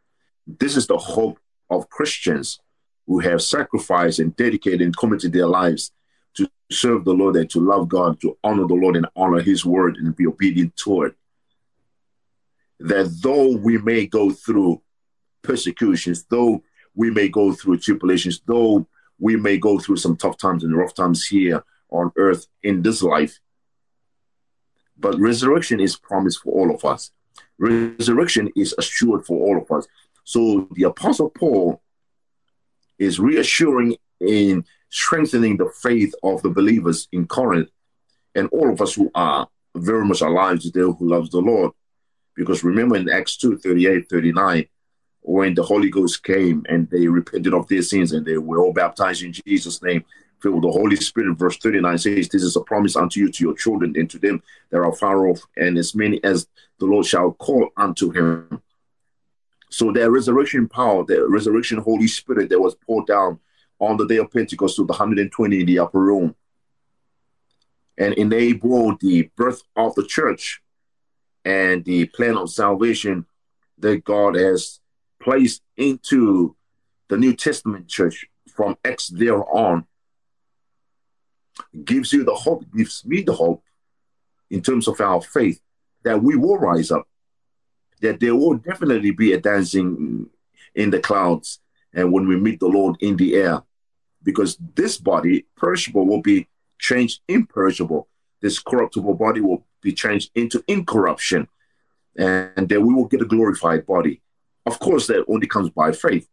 This 0.48 0.76
is 0.76 0.88
the 0.88 0.98
hope 0.98 1.38
of 1.70 1.90
Christians 1.90 2.60
who 3.08 3.20
have 3.20 3.42
sacrificed 3.42 4.20
and 4.20 4.36
dedicated 4.36 4.82
and 4.82 4.96
committed 4.96 5.34
their 5.34 5.48
lives 5.48 5.92
to 6.36 6.50
serve 6.72 7.06
the 7.06 7.14
Lord 7.14 7.36
and 7.36 7.50
to 7.52 7.60
love 7.60 7.90
God, 7.90 8.20
to 8.22 8.38
honor 8.44 8.68
the 8.68 8.74
Lord 8.74 8.96
and 8.96 9.08
honor 9.16 9.42
His 9.42 9.66
word 9.66 9.98
and 9.98 10.16
be 10.16 10.28
obedient 10.28 10.76
to 10.78 11.04
it. 11.04 11.16
That 12.80 13.20
though 13.22 13.56
we 13.58 13.78
may 13.78 14.08
go 14.08 14.32
through 14.32 14.82
persecutions, 15.42 16.26
though 16.30 16.64
we 16.96 17.12
may 17.12 17.30
go 17.30 17.54
through 17.54 17.80
tribulations, 17.80 18.42
though 18.46 18.88
we 19.20 19.36
may 19.36 19.58
go 19.58 19.80
through 19.80 19.98
some 19.98 20.18
tough 20.18 20.38
times 20.38 20.64
and 20.64 20.76
rough 20.76 20.94
times 20.94 21.26
here 21.26 21.64
on 21.90 22.12
earth 22.18 22.48
in 22.64 22.82
this 22.82 23.04
life, 23.04 23.40
but 24.98 25.20
resurrection 25.20 25.80
is 25.80 25.96
promised 25.96 26.42
for 26.42 26.54
all 26.54 26.74
of 26.74 26.84
us. 26.86 27.12
Resurrection 27.58 28.50
is 28.56 28.74
assured 28.78 29.26
for 29.26 29.38
all 29.40 29.62
of 29.62 29.72
us. 29.72 29.88
So 30.24 30.68
the 30.72 30.84
Apostle 30.84 31.30
Paul 31.30 31.82
is 32.98 33.20
reassuring 33.20 33.98
in 34.20 34.66
strengthening 34.90 35.58
the 35.58 35.72
faith 35.82 36.14
of 36.24 36.42
the 36.44 36.50
believers 36.50 37.08
in 37.12 37.28
Corinth 37.28 37.70
and 38.36 38.48
all 38.50 38.72
of 38.72 38.82
us 38.82 38.94
who 38.94 39.12
are 39.16 39.48
very 39.76 40.06
much 40.06 40.22
alive 40.22 40.60
today 40.60 40.82
who 40.82 40.98
loves 41.02 41.30
the 41.30 41.40
Lord. 41.40 41.72
Because 42.36 42.64
remember 42.64 42.96
in 42.96 43.10
Acts 43.10 43.38
2 43.38 43.58
38, 43.58 44.10
39, 44.10 44.66
when 45.22 45.54
the 45.54 45.64
Holy 45.64 45.90
Ghost 45.90 46.24
came 46.24 46.66
and 46.68 46.90
they 46.90 47.08
repented 47.08 47.54
of 47.54 47.68
their 47.68 47.82
sins 47.82 48.12
and 48.12 48.26
they 48.26 48.38
were 48.38 48.60
all 48.60 48.74
baptized 48.74 49.24
in 49.24 49.34
Jesus' 49.34 49.82
name, 49.82 50.04
filled 50.42 50.56
with 50.56 50.64
the 50.64 50.72
Holy 50.72 50.96
Spirit. 50.96 51.38
Verse 51.38 51.58
39 51.58 51.98
says, 51.98 52.30
This 52.30 52.44
is 52.44 52.56
a 52.56 52.62
promise 52.62 52.96
unto 52.96 53.20
you, 53.20 53.32
to 53.32 53.44
your 53.44 53.56
children, 53.56 53.94
and 53.96 54.10
to 54.10 54.20
them 54.20 54.44
that 54.70 54.80
are 54.80 54.94
far 54.94 55.28
off, 55.28 55.42
and 55.58 55.78
as 55.78 55.96
many 55.96 56.24
as 56.24 56.48
the 56.80 56.86
Lord 56.86 57.06
shall 57.06 57.32
call 57.32 57.70
unto 57.78 58.12
him. 58.12 58.62
So 59.74 59.92
that 59.92 60.12
resurrection 60.12 60.70
power, 60.70 61.04
the 61.04 61.28
resurrection 61.28 61.80
Holy 61.80 62.06
Spirit 62.06 62.50
that 62.50 62.62
was 62.62 62.76
poured 62.76 63.08
down 63.08 63.40
on 63.80 63.98
the 63.98 64.06
day 64.06 64.18
of 64.18 64.30
Pentecost 64.30 64.76
to 64.76 64.84
the 64.84 64.94
120 64.94 65.60
in 65.60 65.66
the 65.66 65.80
upper 65.80 66.00
room 66.00 66.36
and 67.98 68.14
enabled 68.14 69.00
the 69.00 69.32
birth 69.36 69.64
of 69.76 69.96
the 69.96 70.06
church 70.06 70.62
and 71.44 71.84
the 71.86 72.06
plan 72.06 72.38
of 72.38 72.52
salvation 72.52 73.26
that 73.80 74.04
God 74.04 74.36
has 74.36 74.80
placed 75.20 75.64
into 75.76 76.56
the 77.08 77.18
New 77.18 77.36
Testament 77.36 77.88
church 77.88 78.28
from 78.56 78.78
Acts 78.86 79.08
there 79.08 79.44
on. 79.44 79.88
gives 81.84 82.14
you 82.14 82.24
the 82.24 82.36
hope, 82.36 82.64
gives 82.78 83.04
me 83.06 83.24
the 83.24 83.34
hope 83.34 83.64
in 84.52 84.62
terms 84.62 84.88
of 84.88 85.02
our 85.02 85.20
faith 85.20 85.60
that 86.04 86.22
we 86.22 86.36
will 86.36 86.60
rise 86.60 86.92
up, 86.92 87.08
that 88.04 88.20
there 88.20 88.36
will 88.36 88.58
definitely 88.58 89.12
be 89.12 89.34
a 89.34 89.40
dancing 89.40 90.30
in 90.76 90.90
the 90.92 91.00
clouds 91.00 91.60
and 91.94 92.12
when 92.12 92.28
we 92.28 92.36
meet 92.36 92.60
the 92.60 92.68
Lord 92.68 92.98
in 93.00 93.18
the 93.18 93.36
air, 93.36 93.62
because 94.24 94.58
this 94.76 94.98
body, 94.98 95.46
perishable, 95.58 96.06
will 96.06 96.22
be 96.22 96.48
changed 96.80 97.22
imperishable. 97.28 98.08
This 98.42 98.60
corruptible 98.60 99.14
body 99.14 99.42
will 99.42 99.66
be 99.82 99.94
changed 99.94 100.32
into 100.36 100.64
incorruption, 100.68 101.48
and 102.18 102.68
then 102.68 102.86
we 102.86 102.94
will 102.94 103.06
get 103.06 103.22
a 103.22 103.26
glorified 103.26 103.86
body. 103.86 104.22
Of 104.66 104.80
course, 104.80 105.08
that 105.08 105.26
only 105.28 105.48
comes 105.48 105.70
by 105.70 105.92
faith. 105.92 106.28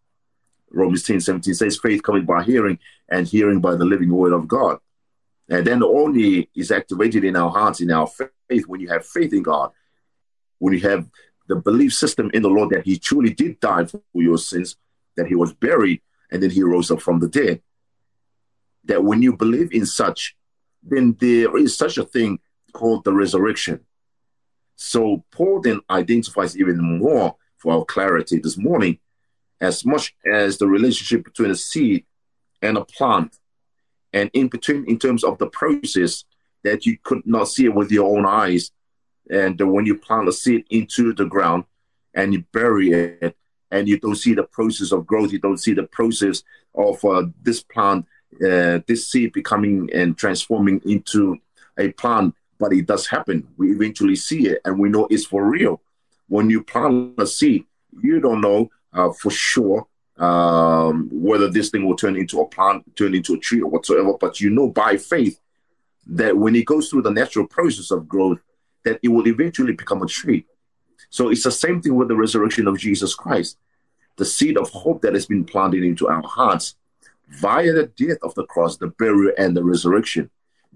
Romans 0.70 1.02
10 1.02 1.20
17 1.20 1.54
says, 1.54 1.78
faith 1.78 2.02
coming 2.02 2.24
by 2.24 2.42
hearing, 2.42 2.78
and 3.08 3.26
hearing 3.26 3.60
by 3.60 3.74
the 3.74 3.84
living 3.84 4.10
word 4.10 4.32
of 4.32 4.48
God. 4.48 4.78
And 5.48 5.66
then 5.66 5.82
only 5.82 6.48
is 6.54 6.70
activated 6.70 7.24
in 7.24 7.36
our 7.36 7.50
hearts, 7.50 7.80
in 7.80 7.90
our 7.90 8.06
faith, 8.06 8.66
when 8.66 8.80
you 8.80 8.88
have 8.88 9.04
faith 9.04 9.32
in 9.32 9.42
God, 9.42 9.72
when 10.58 10.74
you 10.74 10.80
have 10.80 11.06
the 11.50 11.56
belief 11.56 11.92
system 11.92 12.30
in 12.32 12.42
the 12.42 12.48
Lord 12.48 12.70
that 12.70 12.86
He 12.86 12.96
truly 12.96 13.34
did 13.34 13.58
die 13.58 13.84
for 13.84 14.00
your 14.14 14.38
sins, 14.38 14.76
that 15.16 15.26
He 15.26 15.34
was 15.34 15.52
buried, 15.52 16.00
and 16.30 16.40
then 16.40 16.50
He 16.50 16.62
rose 16.62 16.90
up 16.90 17.02
from 17.02 17.18
the 17.18 17.28
dead. 17.28 17.60
That 18.84 19.04
when 19.04 19.20
you 19.20 19.36
believe 19.36 19.72
in 19.72 19.84
such, 19.84 20.36
then 20.82 21.16
there 21.20 21.56
is 21.58 21.76
such 21.76 21.98
a 21.98 22.04
thing 22.04 22.38
called 22.72 23.04
the 23.04 23.12
resurrection. 23.12 23.80
So 24.76 25.24
Paul 25.32 25.60
then 25.60 25.80
identifies 25.90 26.56
even 26.56 26.98
more 26.98 27.36
for 27.58 27.74
our 27.74 27.84
clarity 27.84 28.38
this 28.38 28.56
morning, 28.56 29.00
as 29.60 29.84
much 29.84 30.14
as 30.24 30.56
the 30.56 30.68
relationship 30.68 31.24
between 31.24 31.50
a 31.50 31.56
seed 31.56 32.06
and 32.62 32.78
a 32.78 32.84
plant, 32.84 33.36
and 34.12 34.30
in 34.32 34.46
between, 34.46 34.84
in 34.88 34.98
terms 34.98 35.24
of 35.24 35.36
the 35.38 35.48
process 35.48 36.24
that 36.62 36.86
you 36.86 36.96
could 37.02 37.26
not 37.26 37.48
see 37.48 37.64
it 37.64 37.74
with 37.74 37.90
your 37.90 38.16
own 38.16 38.24
eyes. 38.24 38.70
And 39.30 39.60
when 39.60 39.86
you 39.86 39.96
plant 39.96 40.28
a 40.28 40.32
seed 40.32 40.64
into 40.70 41.14
the 41.14 41.24
ground 41.24 41.64
and 42.14 42.32
you 42.32 42.44
bury 42.52 42.90
it, 42.90 43.36
and 43.70 43.88
you 43.88 43.98
don't 43.98 44.16
see 44.16 44.34
the 44.34 44.42
process 44.42 44.92
of 44.92 45.06
growth, 45.06 45.32
you 45.32 45.38
don't 45.38 45.58
see 45.58 45.72
the 45.72 45.84
process 45.84 46.42
of 46.74 47.04
uh, 47.04 47.24
this 47.42 47.62
plant, 47.62 48.06
uh, 48.44 48.80
this 48.86 49.08
seed 49.08 49.32
becoming 49.32 49.88
and 49.92 50.16
transforming 50.18 50.80
into 50.84 51.38
a 51.78 51.92
plant, 51.92 52.34
but 52.58 52.72
it 52.72 52.86
does 52.86 53.06
happen. 53.06 53.46
We 53.56 53.70
eventually 53.72 54.16
see 54.16 54.48
it 54.48 54.60
and 54.64 54.78
we 54.78 54.88
know 54.88 55.06
it's 55.10 55.26
for 55.26 55.44
real. 55.44 55.80
When 56.28 56.50
you 56.50 56.62
plant 56.62 57.14
a 57.18 57.26
seed, 57.26 57.64
you 58.02 58.20
don't 58.20 58.40
know 58.40 58.70
uh, 58.92 59.10
for 59.12 59.30
sure 59.30 59.86
um, 60.18 61.08
whether 61.12 61.48
this 61.48 61.70
thing 61.70 61.86
will 61.86 61.96
turn 61.96 62.16
into 62.16 62.40
a 62.40 62.46
plant, 62.46 62.84
turn 62.96 63.14
into 63.14 63.34
a 63.34 63.38
tree, 63.38 63.62
or 63.62 63.70
whatsoever, 63.70 64.12
but 64.20 64.40
you 64.40 64.50
know 64.50 64.68
by 64.68 64.96
faith 64.96 65.40
that 66.06 66.36
when 66.36 66.54
it 66.56 66.66
goes 66.66 66.88
through 66.88 67.02
the 67.02 67.10
natural 67.10 67.46
process 67.46 67.90
of 67.90 68.08
growth, 68.08 68.38
that 68.84 68.98
it 69.02 69.08
will 69.08 69.26
eventually 69.28 69.72
become 69.72 70.02
a 70.02 70.06
tree. 70.06 70.46
So 71.10 71.30
it's 71.30 71.44
the 71.44 71.50
same 71.50 71.80
thing 71.82 71.96
with 71.96 72.08
the 72.08 72.16
resurrection 72.16 72.66
of 72.66 72.78
Jesus 72.78 73.14
Christ. 73.14 73.58
The 74.16 74.24
seed 74.24 74.56
of 74.56 74.70
hope 74.70 75.02
that 75.02 75.14
has 75.14 75.26
been 75.26 75.44
planted 75.44 75.82
into 75.82 76.08
our 76.08 76.22
hearts 76.22 76.76
via 77.28 77.72
the 77.72 77.86
death 77.86 78.18
of 78.22 78.34
the 78.34 78.44
cross, 78.44 78.76
the 78.76 78.88
burial, 78.88 79.32
and 79.38 79.56
the 79.56 79.64
resurrection 79.64 80.30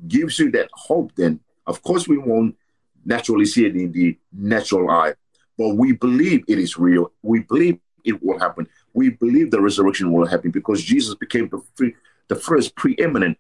gives 0.09 0.39
you 0.39 0.51
that 0.53 0.69
hope. 0.73 1.13
Then, 1.15 1.41
of 1.67 1.83
course, 1.83 2.09
we 2.09 2.19
won't 2.19 2.57
naturally 3.05 3.45
see 3.45 3.67
it 3.67 3.77
in 3.77 3.93
the 3.93 4.19
natural 4.33 4.91
eye, 4.91 5.15
but 5.59 5.77
we 5.77 5.93
believe 5.93 6.45
it 6.49 6.59
is 6.59 6.79
real. 6.79 7.13
We 7.23 7.41
believe 7.41 7.79
it 8.05 8.23
will 8.23 8.39
happen. 8.39 8.69
We 8.93 9.11
believe 9.11 9.51
the 9.51 9.61
resurrection 9.61 10.13
will 10.13 10.27
happen 10.27 10.51
because 10.51 10.83
Jesus 10.83 11.15
became 11.15 11.49
the, 11.49 11.63
free, 11.75 11.95
the 12.29 12.37
first 12.37 12.77
preeminent 12.77 13.39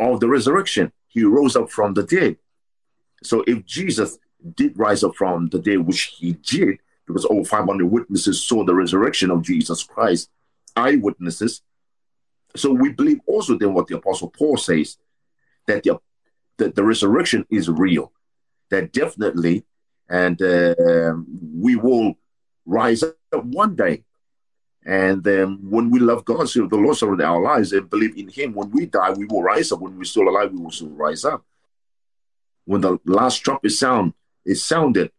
of 0.00 0.20
the 0.20 0.28
resurrection. 0.28 0.92
He 1.08 1.24
rose 1.24 1.56
up 1.56 1.70
from 1.70 1.94
the 1.94 2.02
dead. 2.02 2.36
So 3.22 3.44
if 3.46 3.64
Jesus 3.64 4.18
did 4.54 4.78
rise 4.78 5.02
up 5.02 5.16
from 5.16 5.48
the 5.48 5.58
dead, 5.58 5.78
which 5.78 6.14
he 6.18 6.32
did, 6.32 6.78
because 7.06 7.26
over 7.26 7.44
500 7.44 7.86
witnesses 7.86 8.46
saw 8.46 8.64
the 8.64 8.74
resurrection 8.74 9.30
of 9.30 9.42
Jesus 9.42 9.82
Christ, 9.82 10.30
eyewitnesses. 10.76 11.62
So 12.54 12.72
we 12.72 12.92
believe 12.92 13.20
also 13.26 13.56
then 13.56 13.74
what 13.74 13.86
the 13.86 13.96
Apostle 13.96 14.30
Paul 14.30 14.56
says 14.56 14.98
that 15.66 15.82
the, 15.82 15.98
that 16.58 16.74
the 16.74 16.84
resurrection 16.84 17.46
is 17.50 17.68
real, 17.68 18.12
that 18.70 18.92
definitely, 18.92 19.64
and 20.08 20.40
uh, 20.40 21.14
we 21.54 21.76
will 21.76 22.14
rise 22.64 23.02
up 23.02 23.14
one 23.44 23.74
day. 23.74 24.04
And 24.84 25.22
then 25.22 25.58
when 25.62 25.90
we 25.90 25.98
love 25.98 26.24
God, 26.24 26.48
so 26.48 26.66
the 26.66 26.76
Lord 26.76 26.96
surrounded 26.96 27.24
our 27.24 27.42
lives 27.42 27.72
and 27.72 27.90
believe 27.90 28.16
in 28.16 28.28
Him, 28.28 28.54
when 28.54 28.70
we 28.70 28.86
die, 28.86 29.10
we 29.10 29.26
will 29.26 29.42
rise 29.42 29.70
up. 29.72 29.80
When 29.80 29.98
we're 29.98 30.04
still 30.04 30.28
alive, 30.28 30.52
we 30.52 30.60
will 30.60 30.70
still 30.70 30.88
rise 30.88 31.24
up. 31.24 31.44
When 32.68 32.82
the 32.82 32.98
last 33.06 33.38
trumpet 33.38 33.70
sound 33.70 34.12
is 34.44 34.62
sounded, 34.62 35.10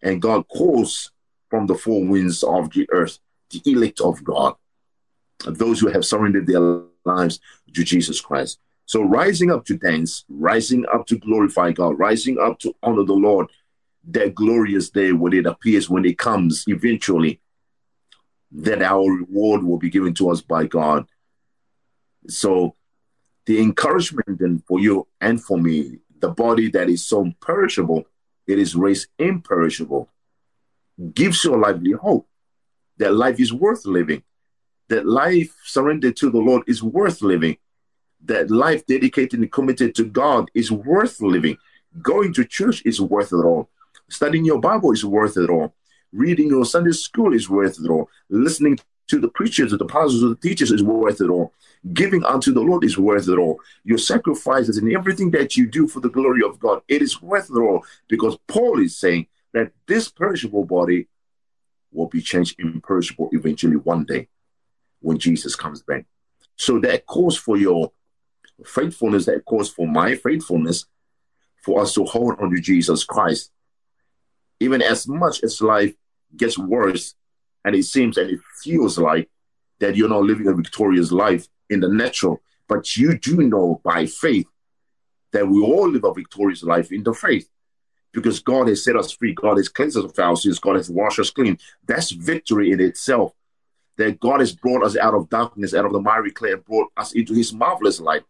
and 0.00 0.22
God 0.22 0.46
calls 0.46 1.10
from 1.50 1.66
the 1.66 1.74
four 1.74 2.04
winds 2.06 2.44
of 2.44 2.70
the 2.70 2.88
earth 2.92 3.18
the 3.50 3.60
elect 3.66 4.00
of 4.00 4.22
God, 4.22 4.54
those 5.44 5.80
who 5.80 5.88
have 5.88 6.04
surrendered 6.04 6.46
their 6.46 6.82
lives 7.04 7.40
to 7.74 7.82
Jesus 7.82 8.20
Christ. 8.20 8.60
So 8.86 9.02
rising 9.02 9.50
up 9.50 9.64
to 9.64 9.76
dance, 9.76 10.24
rising 10.28 10.86
up 10.94 11.08
to 11.08 11.18
glorify 11.18 11.72
God, 11.72 11.98
rising 11.98 12.38
up 12.38 12.60
to 12.60 12.72
honor 12.84 13.02
the 13.02 13.14
Lord, 13.14 13.48
that 14.10 14.36
glorious 14.36 14.90
day 14.90 15.10
when 15.10 15.32
it 15.32 15.46
appears, 15.46 15.90
when 15.90 16.04
it 16.04 16.18
comes 16.18 16.62
eventually, 16.68 17.40
that 18.52 18.80
our 18.80 19.02
reward 19.10 19.64
will 19.64 19.78
be 19.78 19.90
given 19.90 20.14
to 20.14 20.30
us 20.30 20.40
by 20.40 20.66
God. 20.66 21.04
So 22.28 22.76
the 23.46 23.60
encouragement 23.60 24.38
then 24.38 24.62
for 24.68 24.78
you 24.78 25.08
and 25.20 25.42
for 25.42 25.58
me, 25.58 25.98
the 26.24 26.30
body 26.30 26.70
that 26.70 26.88
is 26.88 27.04
so 27.04 27.30
perishable, 27.42 28.06
it 28.46 28.58
is 28.58 28.74
raised 28.74 29.08
imperishable, 29.18 30.08
gives 31.12 31.44
you 31.44 31.54
a 31.54 31.56
lively 31.56 31.92
hope 31.92 32.26
that 32.96 33.14
life 33.14 33.38
is 33.38 33.52
worth 33.52 33.84
living, 33.84 34.22
that 34.88 35.04
life 35.04 35.54
surrendered 35.64 36.16
to 36.16 36.30
the 36.30 36.38
Lord 36.38 36.62
is 36.66 36.82
worth 36.82 37.20
living, 37.20 37.58
that 38.24 38.50
life 38.50 38.86
dedicated 38.86 39.38
and 39.38 39.52
committed 39.52 39.94
to 39.96 40.04
God 40.04 40.50
is 40.54 40.72
worth 40.72 41.20
living. 41.20 41.58
Going 42.00 42.32
to 42.32 42.44
church 42.46 42.80
is 42.86 43.02
worth 43.02 43.32
it 43.32 43.44
all. 43.44 43.68
Studying 44.08 44.46
your 44.46 44.60
Bible 44.60 44.92
is 44.92 45.04
worth 45.04 45.36
it 45.36 45.50
all. 45.50 45.74
Reading 46.10 46.48
your 46.48 46.64
Sunday 46.64 46.92
school 46.92 47.34
is 47.34 47.50
worth 47.50 47.78
it 47.84 47.90
all. 47.90 48.08
Listening 48.30 48.78
to 49.08 49.20
the 49.20 49.28
preachers, 49.28 49.72
the 49.72 49.84
pastors, 49.84 50.20
the 50.20 50.36
teachers 50.36 50.70
is 50.70 50.82
worth 50.82 51.20
it 51.20 51.28
all. 51.28 51.52
Giving 51.92 52.24
unto 52.24 52.52
the 52.52 52.62
Lord 52.62 52.84
is 52.84 52.96
worth 52.96 53.28
it 53.28 53.38
all. 53.38 53.60
Your 53.84 53.98
sacrifices 53.98 54.78
and 54.78 54.90
everything 54.92 55.30
that 55.32 55.56
you 55.56 55.66
do 55.66 55.86
for 55.86 56.00
the 56.00 56.08
glory 56.08 56.42
of 56.42 56.58
God, 56.58 56.82
it 56.88 57.02
is 57.02 57.20
worth 57.20 57.50
it 57.50 57.58
all. 57.58 57.84
Because 58.08 58.38
Paul 58.48 58.80
is 58.80 58.96
saying 58.96 59.26
that 59.52 59.72
this 59.86 60.08
perishable 60.08 60.64
body 60.64 61.08
will 61.92 62.08
be 62.08 62.22
changed 62.22 62.58
imperishable 62.58 63.28
eventually 63.32 63.76
one 63.76 64.04
day 64.04 64.28
when 65.00 65.18
Jesus 65.18 65.54
comes 65.54 65.82
back. 65.82 66.06
So 66.56 66.78
that 66.80 67.06
calls 67.06 67.36
for 67.36 67.56
your 67.56 67.92
faithfulness, 68.64 69.26
that 69.26 69.44
calls 69.44 69.70
for 69.70 69.86
my 69.86 70.14
faithfulness, 70.16 70.86
for 71.62 71.82
us 71.82 71.94
to 71.94 72.04
hold 72.04 72.38
on 72.40 72.50
to 72.50 72.60
Jesus 72.60 73.04
Christ. 73.04 73.50
Even 74.60 74.80
as 74.80 75.06
much 75.06 75.42
as 75.42 75.60
life 75.60 75.94
gets 76.36 76.58
worse, 76.58 77.14
and 77.64 77.74
it 77.74 77.84
seems 77.84 78.16
and 78.18 78.30
it 78.30 78.40
feels 78.62 78.98
like 78.98 79.28
that 79.80 79.96
you're 79.96 80.08
not 80.08 80.22
living 80.22 80.46
a 80.46 80.54
victorious 80.54 81.10
life 81.12 81.48
in 81.70 81.80
the 81.80 81.88
natural, 81.88 82.40
but 82.68 82.96
you 82.96 83.18
do 83.18 83.36
know 83.38 83.80
by 83.84 84.06
faith 84.06 84.46
that 85.32 85.48
we 85.48 85.60
all 85.60 85.90
live 85.90 86.04
a 86.04 86.14
victorious 86.14 86.62
life 86.62 86.92
in 86.92 87.02
the 87.02 87.12
faith 87.12 87.48
because 88.12 88.40
God 88.40 88.68
has 88.68 88.84
set 88.84 88.96
us 88.96 89.12
free. 89.12 89.34
God 89.34 89.56
has 89.56 89.68
cleansed 89.68 89.96
us 89.96 90.04
of 90.04 90.18
our 90.18 90.36
sins. 90.36 90.60
God 90.60 90.76
has 90.76 90.88
washed 90.88 91.18
us 91.18 91.30
clean. 91.30 91.58
That's 91.86 92.12
victory 92.12 92.70
in 92.70 92.80
itself. 92.80 93.32
That 93.96 94.20
God 94.20 94.40
has 94.40 94.52
brought 94.52 94.84
us 94.84 94.96
out 94.96 95.14
of 95.14 95.28
darkness, 95.28 95.74
out 95.74 95.84
of 95.84 95.92
the 95.92 96.00
miry 96.00 96.30
clay, 96.30 96.52
and 96.52 96.64
brought 96.64 96.90
us 96.96 97.12
into 97.12 97.34
his 97.34 97.52
marvelous 97.52 98.00
light. 98.00 98.22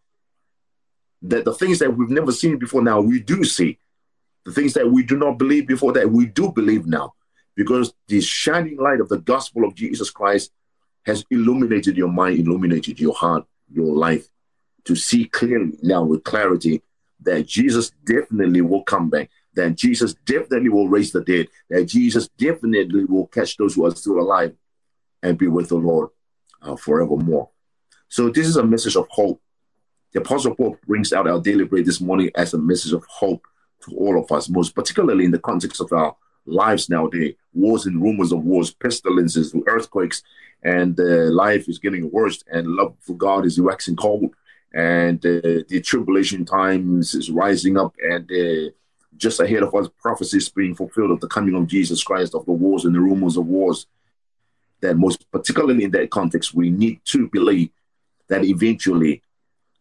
That 1.22 1.44
the 1.44 1.54
things 1.54 1.78
that 1.78 1.96
we've 1.96 2.10
never 2.10 2.32
seen 2.32 2.58
before 2.58 2.82
now, 2.82 3.00
we 3.00 3.20
do 3.20 3.44
see. 3.44 3.78
The 4.44 4.52
things 4.52 4.74
that 4.74 4.90
we 4.90 5.02
do 5.02 5.16
not 5.16 5.38
believe 5.38 5.66
before 5.66 5.92
that, 5.92 6.10
we 6.10 6.26
do 6.26 6.52
believe 6.52 6.86
now. 6.86 7.14
Because 7.56 7.94
the 8.08 8.20
shining 8.20 8.78
light 8.78 9.00
of 9.00 9.08
the 9.08 9.18
gospel 9.18 9.64
of 9.64 9.74
Jesus 9.74 10.10
Christ 10.10 10.52
has 11.06 11.24
illuminated 11.30 11.96
your 11.96 12.08
mind, 12.08 12.38
illuminated 12.38 12.98
your 12.98 13.14
heart, 13.14 13.46
your 13.70 13.94
life, 13.94 14.28
to 14.84 14.96
see 14.96 15.26
clearly 15.26 15.78
now 15.82 16.02
with 16.02 16.24
clarity 16.24 16.82
that 17.20 17.46
Jesus 17.46 17.90
definitely 18.04 18.60
will 18.60 18.82
come 18.82 19.08
back 19.08 19.30
that 19.54 19.76
Jesus 19.76 20.14
definitely 20.24 20.68
will 20.68 20.88
raise 20.88 21.12
the 21.12 21.22
dead, 21.22 21.48
that 21.70 21.84
Jesus 21.84 22.28
definitely 22.38 23.04
will 23.04 23.26
catch 23.26 23.56
those 23.56 23.74
who 23.74 23.86
are 23.86 23.94
still 23.94 24.18
alive 24.18 24.54
and 25.22 25.38
be 25.38 25.46
with 25.46 25.68
the 25.68 25.76
Lord 25.76 26.10
uh, 26.62 26.76
forevermore. 26.76 27.50
So, 28.08 28.28
this 28.28 28.46
is 28.46 28.56
a 28.56 28.64
message 28.64 28.96
of 28.96 29.06
hope. 29.10 29.40
The 30.12 30.20
Apostle 30.20 30.54
Paul 30.54 30.76
brings 30.86 31.12
out 31.12 31.26
our 31.26 31.40
daily 31.40 31.64
bread 31.64 31.86
this 31.86 32.00
morning 32.00 32.30
as 32.34 32.54
a 32.54 32.58
message 32.58 32.92
of 32.92 33.04
hope 33.08 33.46
to 33.84 33.96
all 33.96 34.20
of 34.20 34.30
us, 34.30 34.48
most 34.48 34.74
particularly 34.74 35.24
in 35.24 35.30
the 35.30 35.38
context 35.38 35.80
of 35.80 35.92
our 35.92 36.16
lives 36.46 36.88
nowadays 36.88 37.34
wars 37.54 37.86
and 37.86 38.02
rumors 38.02 38.32
of 38.32 38.44
wars, 38.44 38.72
pestilences, 38.72 39.54
earthquakes, 39.66 40.22
and 40.62 40.98
uh, 40.98 41.30
life 41.30 41.68
is 41.68 41.78
getting 41.78 42.10
worse, 42.10 42.42
and 42.50 42.66
love 42.66 42.96
for 43.00 43.14
God 43.14 43.46
is 43.46 43.60
waxing 43.60 43.96
cold. 43.96 44.34
and 44.74 45.24
uh, 45.24 45.62
the 45.68 45.80
tribulation 45.84 46.44
times 46.44 47.14
is 47.14 47.30
rising 47.30 47.78
up, 47.78 47.94
and 48.02 48.30
uh, 48.32 48.70
just 49.16 49.38
ahead 49.38 49.62
of 49.62 49.72
us, 49.74 49.88
prophecies 50.02 50.48
being 50.48 50.74
fulfilled 50.74 51.12
of 51.12 51.20
the 51.20 51.28
coming 51.28 51.54
of 51.54 51.68
Jesus 51.68 52.02
Christ, 52.02 52.34
of 52.34 52.44
the 52.44 52.52
wars 52.52 52.84
and 52.84 52.94
the 52.94 53.00
rumors 53.00 53.36
of 53.36 53.46
wars. 53.46 53.86
That 54.80 54.96
most 54.96 55.30
particularly 55.30 55.84
in 55.84 55.92
that 55.92 56.10
context, 56.10 56.54
we 56.54 56.70
need 56.70 57.00
to 57.06 57.28
believe 57.28 57.70
that 58.28 58.44
eventually 58.44 59.22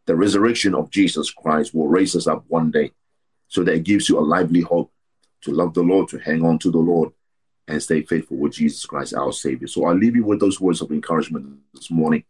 the 0.06 0.16
resurrection 0.16 0.76
of 0.76 0.92
Jesus 0.92 1.32
Christ 1.32 1.74
will 1.74 1.88
raise 1.88 2.16
us 2.16 2.28
up 2.28 2.46
one 2.48 2.70
day. 2.70 2.92
So 3.48 3.64
that 3.64 3.84
gives 3.84 4.08
you 4.10 4.20
a 4.20 4.22
lively 4.22 4.62
hope 4.62 4.92
to 5.44 5.52
love 5.52 5.74
the 5.74 5.84
Lord, 5.84 6.10
to 6.10 6.20
hang 6.20 6.46
on 6.46 6.60
to 6.60 6.72
the 6.72 6.80
Lord, 6.80 7.12
and 7.68 7.82
stay 7.82 8.02
faithful 8.02 8.38
with 8.38 8.54
Jesus 8.54 8.86
Christ, 8.86 9.14
our 9.14 9.32
Savior. 9.32 9.68
So 9.68 9.86
I 9.86 9.94
leave 9.94 10.16
you 10.16 10.26
with 10.26 10.40
those 10.40 10.60
words 10.60 10.82
of 10.82 10.92
encouragement 10.92 11.60
this 11.74 11.90
morning. 11.92 12.24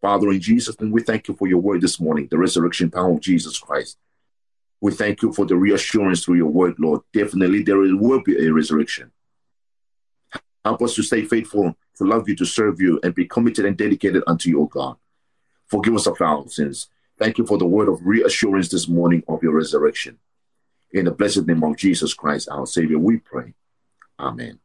Father, 0.00 0.30
in 0.30 0.40
Jesus' 0.40 0.78
name, 0.80 0.90
we 0.90 1.02
thank 1.02 1.28
you 1.28 1.34
for 1.34 1.48
your 1.48 1.58
word 1.58 1.80
this 1.80 1.98
morning, 1.98 2.28
the 2.30 2.38
resurrection 2.38 2.90
power 2.90 3.12
of 3.12 3.20
Jesus 3.20 3.58
Christ. 3.58 3.98
We 4.80 4.92
thank 4.92 5.22
you 5.22 5.32
for 5.32 5.44
the 5.44 5.56
reassurance 5.56 6.24
through 6.24 6.36
your 6.36 6.52
word, 6.52 6.76
Lord. 6.78 7.00
Definitely, 7.12 7.62
there 7.64 7.78
will 7.78 8.22
be 8.22 8.46
a 8.46 8.52
resurrection. 8.52 9.10
Help 10.64 10.82
us 10.82 10.94
to 10.94 11.02
stay 11.02 11.24
faithful, 11.24 11.76
to 11.96 12.04
love 12.04 12.28
you, 12.28 12.36
to 12.36 12.44
serve 12.44 12.80
you, 12.80 13.00
and 13.02 13.14
be 13.14 13.26
committed 13.26 13.64
and 13.64 13.76
dedicated 13.76 14.22
unto 14.26 14.48
you, 14.50 14.60
O 14.60 14.66
God. 14.66 14.96
Forgive 15.66 15.94
us 15.94 16.06
of 16.06 16.20
our 16.20 16.46
sins. 16.48 16.88
Thank 17.18 17.38
you 17.38 17.46
for 17.46 17.58
the 17.58 17.66
word 17.66 17.88
of 17.88 18.06
reassurance 18.06 18.68
this 18.68 18.86
morning 18.86 19.24
of 19.26 19.42
your 19.42 19.52
resurrection. 19.52 20.18
In 20.92 21.04
the 21.04 21.10
blessed 21.10 21.46
name 21.46 21.62
of 21.64 21.76
Jesus 21.76 22.14
Christ, 22.14 22.48
our 22.50 22.66
Savior, 22.66 22.98
we 22.98 23.18
pray. 23.18 23.52
Amen. 24.18 24.58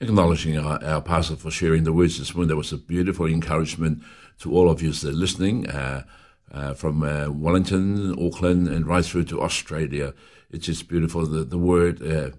Acknowledging 0.00 0.58
our, 0.58 0.82
our 0.82 1.02
pastor 1.02 1.36
for 1.36 1.50
sharing 1.50 1.84
the 1.84 1.92
words 1.92 2.18
this 2.18 2.34
morning. 2.34 2.48
That 2.48 2.56
was 2.56 2.72
a 2.72 2.78
beautiful 2.78 3.26
encouragement 3.26 4.02
to 4.38 4.54
all 4.54 4.70
of 4.70 4.80
you 4.80 4.92
that 4.92 5.08
are 5.08 5.12
listening 5.12 5.68
uh, 5.68 6.04
uh, 6.52 6.74
from 6.74 7.02
uh, 7.02 7.28
Wellington, 7.28 8.12
Auckland, 8.18 8.68
and 8.68 8.86
right 8.86 9.04
through 9.04 9.24
to 9.24 9.42
Australia. 9.42 10.14
It's 10.50 10.66
just 10.66 10.88
beautiful, 10.88 11.26
the, 11.26 11.44
the 11.44 11.58
word 11.58 12.00
uh, 12.00 12.30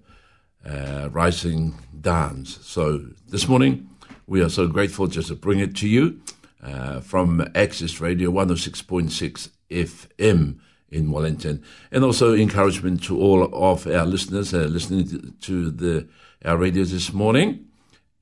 uh, 0.67 1.09
rising 1.11 1.75
dance. 1.99 2.59
So 2.61 3.05
this 3.27 3.47
morning, 3.47 3.89
we 4.25 4.41
are 4.41 4.49
so 4.49 4.67
grateful 4.67 5.07
just 5.07 5.27
to 5.27 5.35
bring 5.35 5.59
it 5.59 5.75
to 5.77 5.87
you 5.87 6.21
uh, 6.63 7.01
from 7.01 7.47
Access 7.53 7.99
Radio 7.99 8.31
106.6 8.31 9.49
FM 9.69 10.59
in 10.91 11.11
Wellington. 11.11 11.63
And 11.91 12.03
also 12.03 12.33
encouragement 12.33 13.03
to 13.03 13.19
all 13.19 13.43
of 13.53 13.87
our 13.87 14.05
listeners 14.05 14.53
uh, 14.53 14.59
listening 14.59 15.35
to, 15.41 15.69
the 15.69 16.07
our 16.45 16.57
radio 16.57 16.83
this 16.83 17.11
morning. 17.11 17.65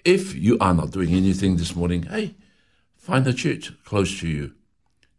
If 0.04 0.34
you 0.36 0.58
are 0.60 0.74
not 0.74 0.92
doing 0.92 1.14
anything 1.14 1.58
this 1.58 1.76
morning, 1.76 2.04
hey, 2.04 2.36
find 2.96 3.28
a 3.28 3.34
church 3.34 3.72
close 3.84 4.20
to 4.22 4.28
you. 4.28 4.54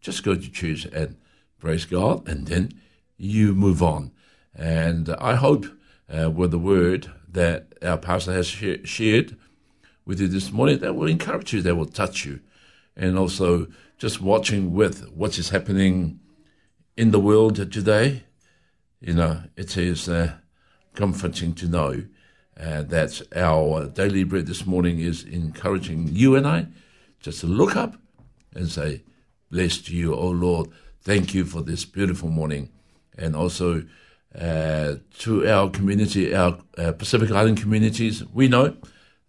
Just 0.01 0.25
go 0.25 0.35
to 0.35 0.51
church 0.51 0.87
and 0.87 1.17
praise 1.59 1.85
God, 1.85 2.27
and 2.29 2.47
then 2.47 2.73
you 3.17 3.55
move 3.55 3.83
on. 3.83 4.13
And 4.55 5.11
I 5.21 5.35
hope 5.35 5.67
uh, 6.09 6.31
with 6.31 6.51
the 6.51 6.59
word 6.59 7.11
that 7.29 7.75
our 7.83 7.99
pastor 7.99 8.33
has 8.33 8.49
sh- 8.49 8.85
shared 8.85 9.37
with 10.05 10.21
you 10.21 10.29
this 10.29 10.51
morning, 10.51 10.79
that 10.79 10.95
will 10.95 11.07
encourage 11.07 11.53
you, 11.53 11.63
that 11.63 11.77
will 11.77 11.87
touch 11.87 12.25
you. 12.25 12.41
And 12.99 13.19
also 13.19 13.69
just 13.97 14.21
watching 14.21 14.75
with 14.75 15.09
what 15.13 15.39
is 15.39 15.51
happening 15.51 16.21
in 16.97 17.13
the 17.13 17.21
world 17.21 17.57
today, 17.57 18.25
you 19.01 19.15
know, 19.15 19.45
it 19.57 19.77
is 19.77 20.09
uh, 20.09 20.33
comforting 20.95 21.55
to 21.55 21.69
know 21.69 22.03
uh, 22.59 22.83
that 22.83 23.23
our 23.37 23.87
daily 23.87 24.25
bread 24.25 24.47
this 24.47 24.67
morning 24.67 24.99
is 24.99 25.23
encouraging 25.23 26.09
you 26.09 26.35
and 26.35 26.47
I 26.47 26.67
just 27.21 27.41
to 27.41 27.47
look 27.47 27.77
up 27.77 27.97
and 28.55 28.69
say, 28.69 29.03
Blessed 29.51 29.89
you, 29.89 30.15
O 30.15 30.29
Lord. 30.29 30.69
Thank 31.01 31.33
you 31.33 31.45
for 31.45 31.63
this 31.63 31.85
beautiful 31.85 32.29
morning. 32.29 32.71
And 33.17 33.35
also 33.35 33.85
uh, 34.39 34.97
to 35.21 35.49
our 35.49 35.71
community, 35.71 36.35
our 36.35 36.59
uh, 36.77 36.93
Pacific 36.93 37.31
Island 37.31 37.59
communities, 37.59 38.25
we 38.35 38.49
know 38.49 38.77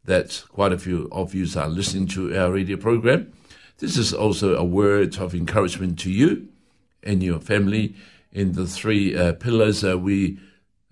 that 0.03 0.43
quite 0.49 0.74
a 0.74 0.78
few 0.78 1.07
of 1.11 1.34
you 1.34 1.47
are 1.55 1.70
listening 1.70 2.07
to 2.07 2.38
our 2.38 2.51
radio 2.51 2.76
program. 2.76 3.32
This 3.80 3.95
is 3.95 4.13
also 4.13 4.55
a 4.55 4.63
word 4.63 5.17
of 5.19 5.34
encouragement 5.34 5.99
to 5.99 6.11
you 6.11 6.49
and 7.01 7.23
your 7.23 7.39
family 7.39 7.95
in 8.30 8.51
the 8.51 8.67
three 8.67 9.15
uh, 9.15 9.34
pillars 9.34 9.86
uh, 9.86 9.97
we 9.97 10.38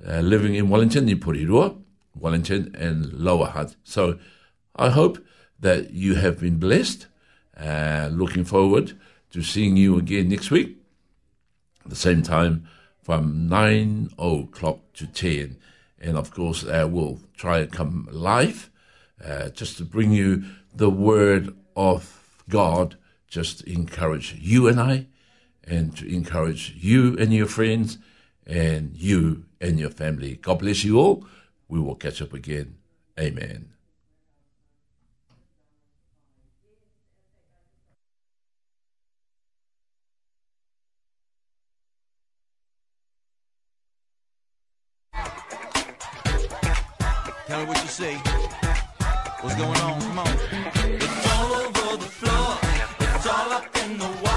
uh, 0.07 0.19
living 0.21 0.55
in 0.55 0.69
Wellington, 0.69 1.09
in 1.09 1.19
Porirua, 1.19 1.77
Wellington, 2.15 2.73
and 2.75 3.11
Lower 3.11 3.47
Hutt. 3.47 3.75
So 3.83 4.19
I 4.77 4.89
hope 4.89 5.17
that 5.59 5.91
you 5.91 6.15
have 6.15 6.39
been 6.39 6.59
blessed. 6.59 7.07
Uh, 7.57 8.07
looking 8.09 8.45
forward 8.45 8.97
to 9.31 9.41
seeing 9.41 9.75
you 9.75 9.97
again 9.97 10.29
next 10.29 10.49
week 10.49 10.77
at 11.83 11.89
the 11.89 11.95
same 11.95 12.21
time 12.21 12.69
from 13.01 13.49
9 13.49 14.11
o'clock 14.17 14.79
to 14.93 15.07
10. 15.07 15.57
And 15.99 16.17
of 16.17 16.31
course, 16.31 16.63
uh, 16.63 16.87
we'll 16.89 17.19
try 17.35 17.59
and 17.59 17.71
come 17.71 18.07
live 18.11 18.69
uh, 19.21 19.49
just 19.49 19.75
to 19.77 19.83
bring 19.83 20.11
you 20.11 20.45
the 20.73 20.89
word 20.89 21.53
of 21.75 22.16
God, 22.49 22.97
just 23.27 23.61
encourage 23.61 24.35
you 24.39 24.67
and 24.67 24.79
I, 24.79 25.07
and 25.63 25.95
to 25.97 26.07
encourage 26.07 26.75
you 26.77 27.17
and 27.17 27.33
your 27.33 27.47
friends, 27.47 27.97
and 28.45 28.95
you 28.95 29.45
and 29.59 29.79
your 29.79 29.89
family. 29.89 30.35
God 30.35 30.59
bless 30.59 30.83
you 30.83 30.97
all. 30.97 31.25
We 31.67 31.79
will 31.79 31.95
catch 31.95 32.21
up 32.21 32.33
again. 32.33 32.77
Amen. 33.19 33.73
Tell 47.47 47.61
me 47.61 47.65
what 47.65 47.81
you 47.81 47.87
see. 47.87 48.13
What's 49.41 49.55
going 49.55 49.79
on? 49.79 50.01
Come 50.01 50.19
on. 50.19 50.56
In 53.87 53.97
the 53.97 54.05
walls. 54.05 54.36